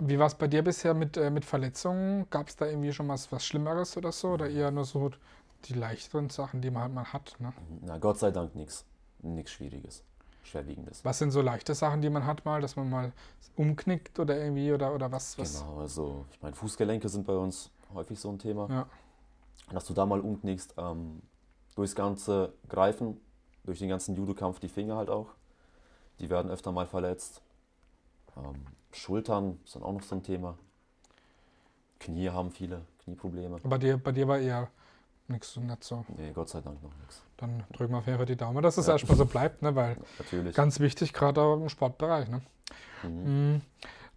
Wie 0.00 0.18
war 0.18 0.26
es 0.26 0.34
bei 0.34 0.48
dir 0.48 0.62
bisher 0.62 0.94
mit, 0.94 1.16
äh, 1.16 1.30
mit 1.30 1.44
Verletzungen? 1.44 2.28
Gab 2.30 2.48
es 2.48 2.56
da 2.56 2.66
irgendwie 2.66 2.92
schon 2.92 3.08
was, 3.08 3.30
was 3.30 3.44
Schlimmeres 3.44 3.96
oder 3.96 4.12
so? 4.12 4.30
Oder 4.30 4.48
eher 4.48 4.70
nur 4.70 4.84
so 4.84 5.10
die 5.66 5.74
leichteren 5.74 6.30
Sachen, 6.30 6.62
die 6.62 6.70
man 6.70 6.82
halt 6.82 6.94
mal 6.94 7.12
hat? 7.12 7.36
Ne? 7.38 7.52
Na, 7.82 7.98
Gott 7.98 8.18
sei 8.18 8.30
Dank 8.30 8.54
nichts. 8.54 8.84
Nichts 9.22 9.52
Schwieriges, 9.52 10.02
Schwerwiegendes. 10.42 11.04
Was 11.04 11.18
sind 11.18 11.30
so 11.30 11.42
leichte 11.42 11.74
Sachen, 11.74 12.00
die 12.00 12.08
man 12.08 12.24
hat 12.24 12.46
mal, 12.46 12.62
dass 12.62 12.76
man 12.76 12.88
mal 12.88 13.12
umknickt 13.56 14.18
oder 14.18 14.38
irgendwie 14.38 14.72
oder, 14.72 14.94
oder 14.94 15.12
was? 15.12 15.38
was? 15.38 15.60
Genau, 15.60 15.80
also 15.80 16.24
ich 16.32 16.40
meine, 16.40 16.56
Fußgelenke 16.56 17.08
sind 17.10 17.26
bei 17.26 17.36
uns 17.36 17.70
häufig 17.92 18.18
so 18.18 18.30
ein 18.30 18.38
Thema. 18.38 18.68
Ja. 18.70 18.86
Dass 19.70 19.84
du 19.84 19.92
da 19.92 20.06
mal 20.06 20.20
umknickst, 20.20 20.74
ähm, 20.78 21.20
durchs 21.74 21.94
ganze 21.94 22.54
Greifen, 22.68 23.20
durch 23.64 23.78
den 23.78 23.90
ganzen 23.90 24.16
Judo-Kampf, 24.16 24.58
die 24.60 24.68
Finger 24.68 24.96
halt 24.96 25.10
auch. 25.10 25.28
die 26.18 26.30
werden 26.30 26.50
öfter 26.50 26.72
mal 26.72 26.86
verletzt. 26.86 27.42
Ähm, 28.36 28.66
Schultern 28.92 29.58
sind 29.64 29.82
auch 29.82 29.92
noch 29.92 30.02
so 30.02 30.16
ein 30.16 30.22
Thema. 30.22 30.56
Knie 31.98 32.30
haben 32.30 32.50
viele 32.50 32.82
Knieprobleme. 33.04 33.58
Bei 33.62 33.78
dir, 33.78 33.98
bei 33.98 34.12
dir 34.12 34.26
war 34.26 34.38
eher 34.38 34.68
nichts 35.28 35.52
so 35.52 35.60
nicht 35.60 35.84
so. 35.84 36.04
Nee, 36.16 36.32
Gott 36.32 36.48
sei 36.48 36.60
Dank 36.60 36.82
noch 36.82 36.94
nichts. 36.98 37.22
Dann 37.36 37.62
drücken 37.72 37.92
wir 37.94 37.98
auf 37.98 38.06
jeden 38.06 38.18
Fall 38.18 38.26
die 38.26 38.36
Daumen, 38.36 38.62
dass 38.62 38.78
es 38.78 38.86
Ja. 38.86 38.94
erstmal 38.94 39.16
so 39.16 39.26
bleibt, 39.26 39.62
ne? 39.62 39.74
weil 39.76 39.96
Natürlich. 40.18 40.54
ganz 40.56 40.80
wichtig, 40.80 41.12
gerade 41.12 41.40
auch 41.40 41.54
im 41.56 41.68
Sportbereich. 41.68 42.28
Ne? 42.28 42.42
Mhm. 43.02 43.10
Mhm. 43.52 43.60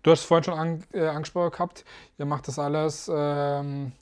Du 0.01 0.11
hast 0.11 0.23
vorhin 0.23 0.43
schon 0.43 0.59
an, 0.59 0.83
äh, 0.91 1.07
angesprochen 1.07 1.51
gehabt, 1.51 1.85
ihr 2.17 2.25
macht 2.25 2.47
das 2.47 2.59
alles, 2.59 3.09
ähm, 3.13 3.93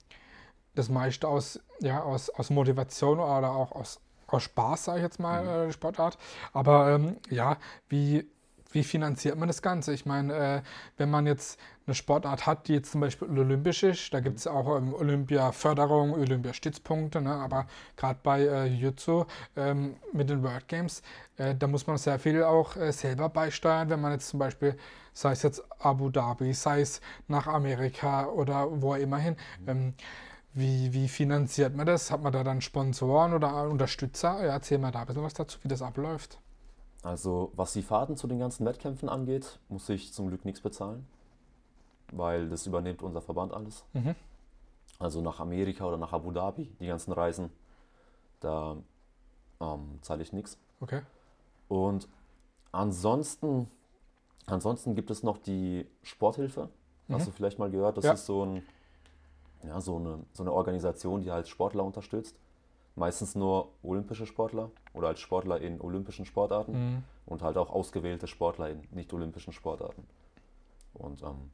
das 0.74 0.88
meiste 0.88 1.28
aus, 1.28 1.60
ja, 1.80 2.02
aus, 2.02 2.30
aus 2.30 2.50
Motivation 2.50 3.20
oder 3.20 3.52
auch 3.52 3.72
aus, 3.72 4.00
aus 4.26 4.42
Spaß, 4.42 4.84
sage 4.86 4.98
ich 4.98 5.04
jetzt 5.04 5.20
mal, 5.20 5.42
Mhm. 5.66 5.70
äh, 5.70 5.72
Sportart. 5.72 6.18
Aber 6.52 6.90
ähm, 6.92 7.18
ja, 7.30 7.56
wie, 7.88 8.28
wie 8.72 8.84
finanziert 8.84 9.38
man 9.38 9.48
das 9.48 9.62
Ganze? 9.62 9.92
Ich 9.92 10.06
meine, 10.06 10.34
äh, 10.34 10.62
wenn 10.96 11.10
man 11.10 11.26
jetzt 11.26 11.58
eine 11.86 11.94
Sportart 11.94 12.46
hat, 12.46 12.68
die 12.68 12.74
jetzt 12.74 12.92
zum 12.92 13.00
Beispiel 13.00 13.28
olympisch 13.28 13.82
ist, 13.82 14.12
da 14.14 14.20
gibt 14.20 14.38
es 14.38 14.46
auch 14.46 14.76
ähm, 14.76 14.94
Olympia-Förderung, 14.94 16.12
Olympiastützpunkte, 16.12 17.20
ne? 17.20 17.34
aber 17.34 17.66
gerade 17.96 18.20
bei 18.22 18.42
äh, 18.42 18.66
Jiu-Jitsu 18.66 19.24
ähm, 19.56 19.96
mit 20.12 20.30
den 20.30 20.42
World 20.42 20.68
Games, 20.68 21.02
äh, 21.36 21.54
da 21.54 21.66
muss 21.66 21.86
man 21.86 21.98
sehr 21.98 22.18
viel 22.18 22.42
auch 22.42 22.76
äh, 22.76 22.92
selber 22.92 23.28
beisteuern, 23.28 23.90
wenn 23.90 24.00
man 24.00 24.12
jetzt 24.12 24.28
zum 24.28 24.38
Beispiel, 24.38 24.76
sei 25.12 25.32
es 25.32 25.42
jetzt 25.42 25.62
Abu 25.80 26.10
Dhabi, 26.10 26.52
sei 26.52 26.80
es 26.80 27.00
nach 27.28 27.46
Amerika 27.46 28.26
oder 28.26 28.68
wo 28.70 28.94
immer 28.94 29.18
hin, 29.18 29.36
ähm, 29.66 29.94
wie, 30.54 30.92
wie 30.92 31.08
finanziert 31.08 31.74
man 31.74 31.86
das? 31.86 32.10
Hat 32.10 32.22
man 32.22 32.32
da 32.32 32.44
dann 32.44 32.60
Sponsoren 32.60 33.32
oder 33.32 33.68
Unterstützer? 33.68 34.44
Ja, 34.44 34.52
erzähl 34.52 34.78
mal 34.78 34.90
da 34.90 35.00
ein 35.00 35.06
bisschen 35.06 35.22
was 35.22 35.34
dazu, 35.34 35.58
wie 35.62 35.68
das 35.68 35.80
abläuft. 35.80 36.41
Also, 37.02 37.50
was 37.56 37.72
die 37.72 37.82
Fahrten 37.82 38.16
zu 38.16 38.26
den 38.28 38.38
ganzen 38.38 38.64
Wettkämpfen 38.64 39.08
angeht, 39.08 39.58
muss 39.68 39.88
ich 39.88 40.12
zum 40.12 40.28
Glück 40.28 40.44
nichts 40.44 40.60
bezahlen, 40.60 41.06
weil 42.12 42.48
das 42.48 42.66
übernimmt 42.66 43.02
unser 43.02 43.20
Verband 43.20 43.52
alles. 43.52 43.84
Mhm. 43.92 44.14
Also 44.98 45.20
nach 45.20 45.40
Amerika 45.40 45.84
oder 45.84 45.96
nach 45.96 46.12
Abu 46.12 46.30
Dhabi, 46.30 46.66
die 46.78 46.86
ganzen 46.86 47.12
Reisen, 47.12 47.50
da 48.38 48.76
ähm, 49.60 49.98
zahle 50.02 50.22
ich 50.22 50.32
nichts. 50.32 50.58
Okay. 50.80 51.02
Und 51.68 52.06
ansonsten, 52.70 53.68
ansonsten 54.46 54.94
gibt 54.94 55.10
es 55.10 55.24
noch 55.24 55.38
die 55.38 55.86
Sporthilfe. 56.04 56.68
Hast 57.08 57.22
Mhm. 57.22 57.24
du 57.26 57.30
vielleicht 57.32 57.58
mal 57.58 57.70
gehört? 57.70 57.96
Das 57.96 58.04
Ja. 58.04 58.12
ist 58.12 58.26
so, 58.26 58.44
ein, 58.44 58.62
ja, 59.64 59.80
so, 59.80 59.96
eine, 59.96 60.20
so 60.34 60.44
eine 60.44 60.52
Organisation, 60.52 61.22
die 61.22 61.32
halt 61.32 61.48
Sportler 61.48 61.82
unterstützt. 61.82 62.36
Meistens 62.94 63.34
nur 63.34 63.70
olympische 63.82 64.26
Sportler 64.26 64.70
oder 64.92 65.08
als 65.08 65.20
Sportler 65.20 65.60
in 65.60 65.80
olympischen 65.80 66.26
Sportarten 66.26 66.72
Mhm. 66.72 67.04
und 67.26 67.42
halt 67.42 67.56
auch 67.56 67.70
ausgewählte 67.70 68.26
Sportler 68.26 68.68
in 68.70 68.82
nicht-olympischen 68.90 69.52
Sportarten. 69.52 70.06
Und 70.94 71.22
ähm, 71.22 71.50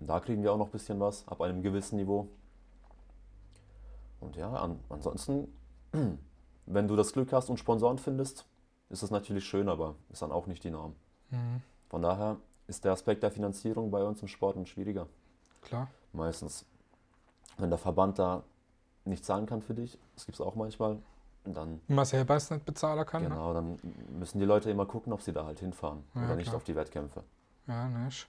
da 0.00 0.18
kriegen 0.20 0.42
wir 0.42 0.52
auch 0.52 0.58
noch 0.58 0.66
ein 0.66 0.72
bisschen 0.72 0.98
was 1.00 1.26
ab 1.28 1.40
einem 1.40 1.62
gewissen 1.62 1.96
Niveau. 1.96 2.28
Und 4.20 4.36
ja, 4.36 4.50
an, 4.52 4.80
ansonsten, 4.88 5.52
wenn 6.66 6.88
du 6.88 6.96
das 6.96 7.12
Glück 7.12 7.32
hast 7.32 7.50
und 7.50 7.58
Sponsoren 7.58 7.98
findest, 7.98 8.44
ist 8.90 9.02
das 9.02 9.10
natürlich 9.10 9.44
schön, 9.44 9.68
aber 9.68 9.94
ist 10.10 10.22
dann 10.22 10.32
auch 10.32 10.46
nicht 10.46 10.64
die 10.64 10.70
Norm. 10.70 10.94
Mhm. 11.30 11.62
Von 11.88 12.02
daher 12.02 12.36
ist 12.66 12.84
der 12.84 12.92
Aspekt 12.92 13.22
der 13.22 13.30
Finanzierung 13.30 13.90
bei 13.90 14.02
uns 14.02 14.20
im 14.22 14.28
Sport 14.28 14.56
ein 14.56 14.66
schwieriger. 14.66 15.06
Klar. 15.62 15.88
Meistens, 16.12 16.66
wenn 17.58 17.70
der 17.70 17.78
Verband 17.78 18.18
da 18.18 18.42
nicht 19.08 19.24
zahlen 19.24 19.46
kann 19.46 19.62
für 19.62 19.74
dich, 19.74 19.98
das 20.14 20.26
gibt 20.26 20.36
es 20.36 20.40
auch 20.40 20.54
manchmal, 20.54 20.98
dann, 21.44 21.80
Wenn 21.86 21.96
man 21.96 22.04
selber 22.04 22.36
es 22.36 22.50
nicht 22.50 22.64
bezahlen 22.64 23.04
kann. 23.06 23.22
Ne? 23.22 23.28
genau, 23.30 23.54
dann 23.54 23.78
müssen 24.18 24.38
die 24.38 24.44
Leute 24.44 24.70
immer 24.70 24.86
gucken, 24.86 25.12
ob 25.12 25.22
sie 25.22 25.32
da 25.32 25.44
halt 25.46 25.60
hinfahren 25.60 26.04
Ja, 26.14 26.24
oder 26.24 26.36
nicht 26.36 26.46
klar. 26.48 26.56
auf 26.56 26.64
die 26.64 26.76
Wettkämpfe. 26.76 27.22
Ja, 27.66 27.88
ne, 27.88 28.08
ist, 28.08 28.26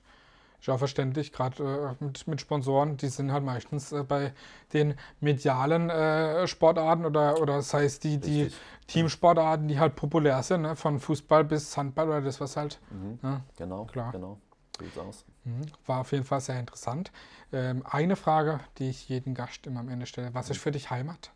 auch 0.69 0.77
verständlich, 0.77 1.31
gerade 1.31 1.95
äh, 2.01 2.03
mit, 2.03 2.27
mit 2.27 2.41
Sponsoren, 2.41 2.97
die 2.97 3.07
sind 3.07 3.31
halt 3.31 3.43
meistens 3.43 3.91
äh, 3.91 4.03
bei 4.03 4.33
den 4.73 4.95
medialen 5.21 5.89
äh, 5.89 6.45
Sportarten 6.47 7.05
oder, 7.05 7.39
oder 7.41 7.61
sei 7.61 7.85
es 7.85 7.99
die, 7.99 8.17
die 8.19 8.43
Richtig. 8.43 8.59
Teamsportarten, 8.87 9.67
die 9.67 9.79
halt 9.79 9.95
populär 9.95 10.43
sind, 10.43 10.63
ne? 10.63 10.75
von 10.75 10.99
Fußball 10.99 11.43
bis 11.45 11.75
Handball 11.77 12.09
oder 12.09 12.21
das, 12.21 12.41
was 12.41 12.57
halt. 12.57 12.79
Mhm. 12.91 13.19
Ja, 13.23 13.41
Genau, 13.57 13.85
Klar. 13.85 14.11
genau. 14.11 14.37
So 14.79 14.85
sieht's 14.85 14.97
aus. 14.97 15.25
mhm. 15.43 15.65
War 15.85 15.99
auf 16.01 16.11
jeden 16.11 16.23
Fall 16.23 16.39
sehr 16.39 16.59
interessant. 16.59 17.11
Ähm, 17.51 17.83
eine 17.85 18.15
Frage, 18.15 18.61
die 18.77 18.89
ich 18.89 19.09
jedem 19.09 19.33
Gast 19.33 19.67
immer 19.67 19.81
am 19.81 19.89
Ende 19.89 20.05
stelle: 20.05 20.33
Was 20.33 20.49
ist 20.49 20.59
für 20.59 20.71
dich 20.71 20.89
Heimat? 20.89 21.31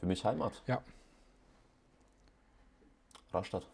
Für 0.00 0.06
mich 0.06 0.24
Heimat. 0.24 0.62
Ja. 0.66 0.80
Rastatt. 3.32 3.66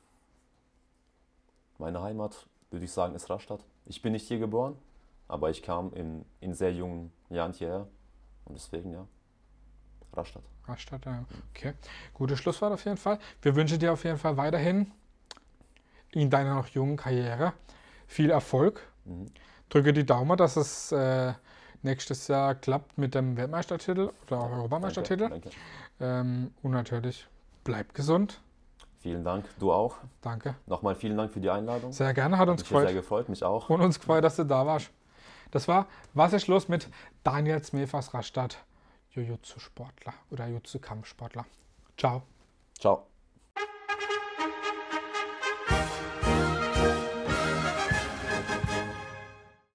Meine 1.78 2.02
Heimat, 2.02 2.46
würde 2.70 2.84
ich 2.84 2.92
sagen, 2.92 3.14
ist 3.14 3.30
Rastatt. 3.30 3.64
Ich 3.86 4.02
bin 4.02 4.12
nicht 4.12 4.26
hier 4.26 4.38
geboren, 4.38 4.76
aber 5.28 5.50
ich 5.50 5.62
kam 5.62 5.92
in, 5.94 6.24
in 6.40 6.54
sehr 6.54 6.72
jungen 6.72 7.12
Jahren 7.28 7.52
hierher. 7.52 7.88
Und 8.44 8.56
deswegen, 8.56 8.92
ja, 8.92 9.06
Rastatt. 10.12 10.42
Rastatt, 10.66 11.04
ja. 11.04 11.24
Okay, 11.50 11.74
gutes 12.14 12.38
Schlusswort 12.38 12.72
auf 12.72 12.84
jeden 12.84 12.96
Fall. 12.96 13.18
Wir 13.40 13.54
wünschen 13.54 13.78
dir 13.78 13.92
auf 13.92 14.04
jeden 14.04 14.18
Fall 14.18 14.36
weiterhin 14.36 14.92
in 16.10 16.30
deiner 16.30 16.54
noch 16.54 16.68
jungen 16.68 16.96
Karriere 16.96 17.52
viel 18.12 18.30
Erfolg. 18.30 18.80
Mhm. 19.04 19.26
Drücke 19.68 19.92
die 19.92 20.04
Daumen, 20.04 20.36
dass 20.36 20.56
es 20.56 20.92
äh, 20.92 21.32
nächstes 21.82 22.28
Jahr 22.28 22.54
klappt 22.54 22.98
mit 22.98 23.14
dem 23.14 23.36
Weltmeistertitel 23.36 24.10
oder 24.26 24.40
auch 24.40 24.50
Europameistertitel. 24.50 25.28
Danke, 25.28 25.50
danke. 25.98 26.28
Ähm, 26.28 26.52
und 26.62 26.72
natürlich 26.72 27.26
bleib 27.64 27.94
gesund. 27.94 28.40
Vielen 29.00 29.24
Dank, 29.24 29.46
du 29.58 29.72
auch. 29.72 29.96
Danke. 30.20 30.54
Nochmal 30.66 30.94
vielen 30.94 31.16
Dank 31.16 31.32
für 31.32 31.40
die 31.40 31.50
Einladung. 31.50 31.90
Sehr 31.92 32.14
gerne, 32.14 32.38
hat 32.38 32.48
uns 32.48 32.60
Mich 32.60 32.68
hier 32.68 32.80
sehr 32.82 32.92
gefreut. 32.92 33.26
gefreut, 33.26 33.28
mich 33.30 33.42
auch. 33.42 33.68
Und 33.68 33.80
uns 33.80 33.98
gefreut, 33.98 34.22
dass 34.22 34.36
du 34.36 34.44
da 34.44 34.64
warst. 34.64 34.90
Das 35.50 35.66
war 35.68 35.86
Was 36.14 36.32
ist 36.32 36.46
los 36.46 36.68
mit 36.68 36.88
Daniel 37.24 37.62
Smefas 37.62 38.14
Rastatt, 38.14 38.58
Jiu-Jitsu-Sportler 39.14 40.14
oder 40.30 40.46
Jiu-Jitsu-Kampfsportler. 40.46 41.46
Ciao. 41.96 42.22
Ciao. 42.78 43.11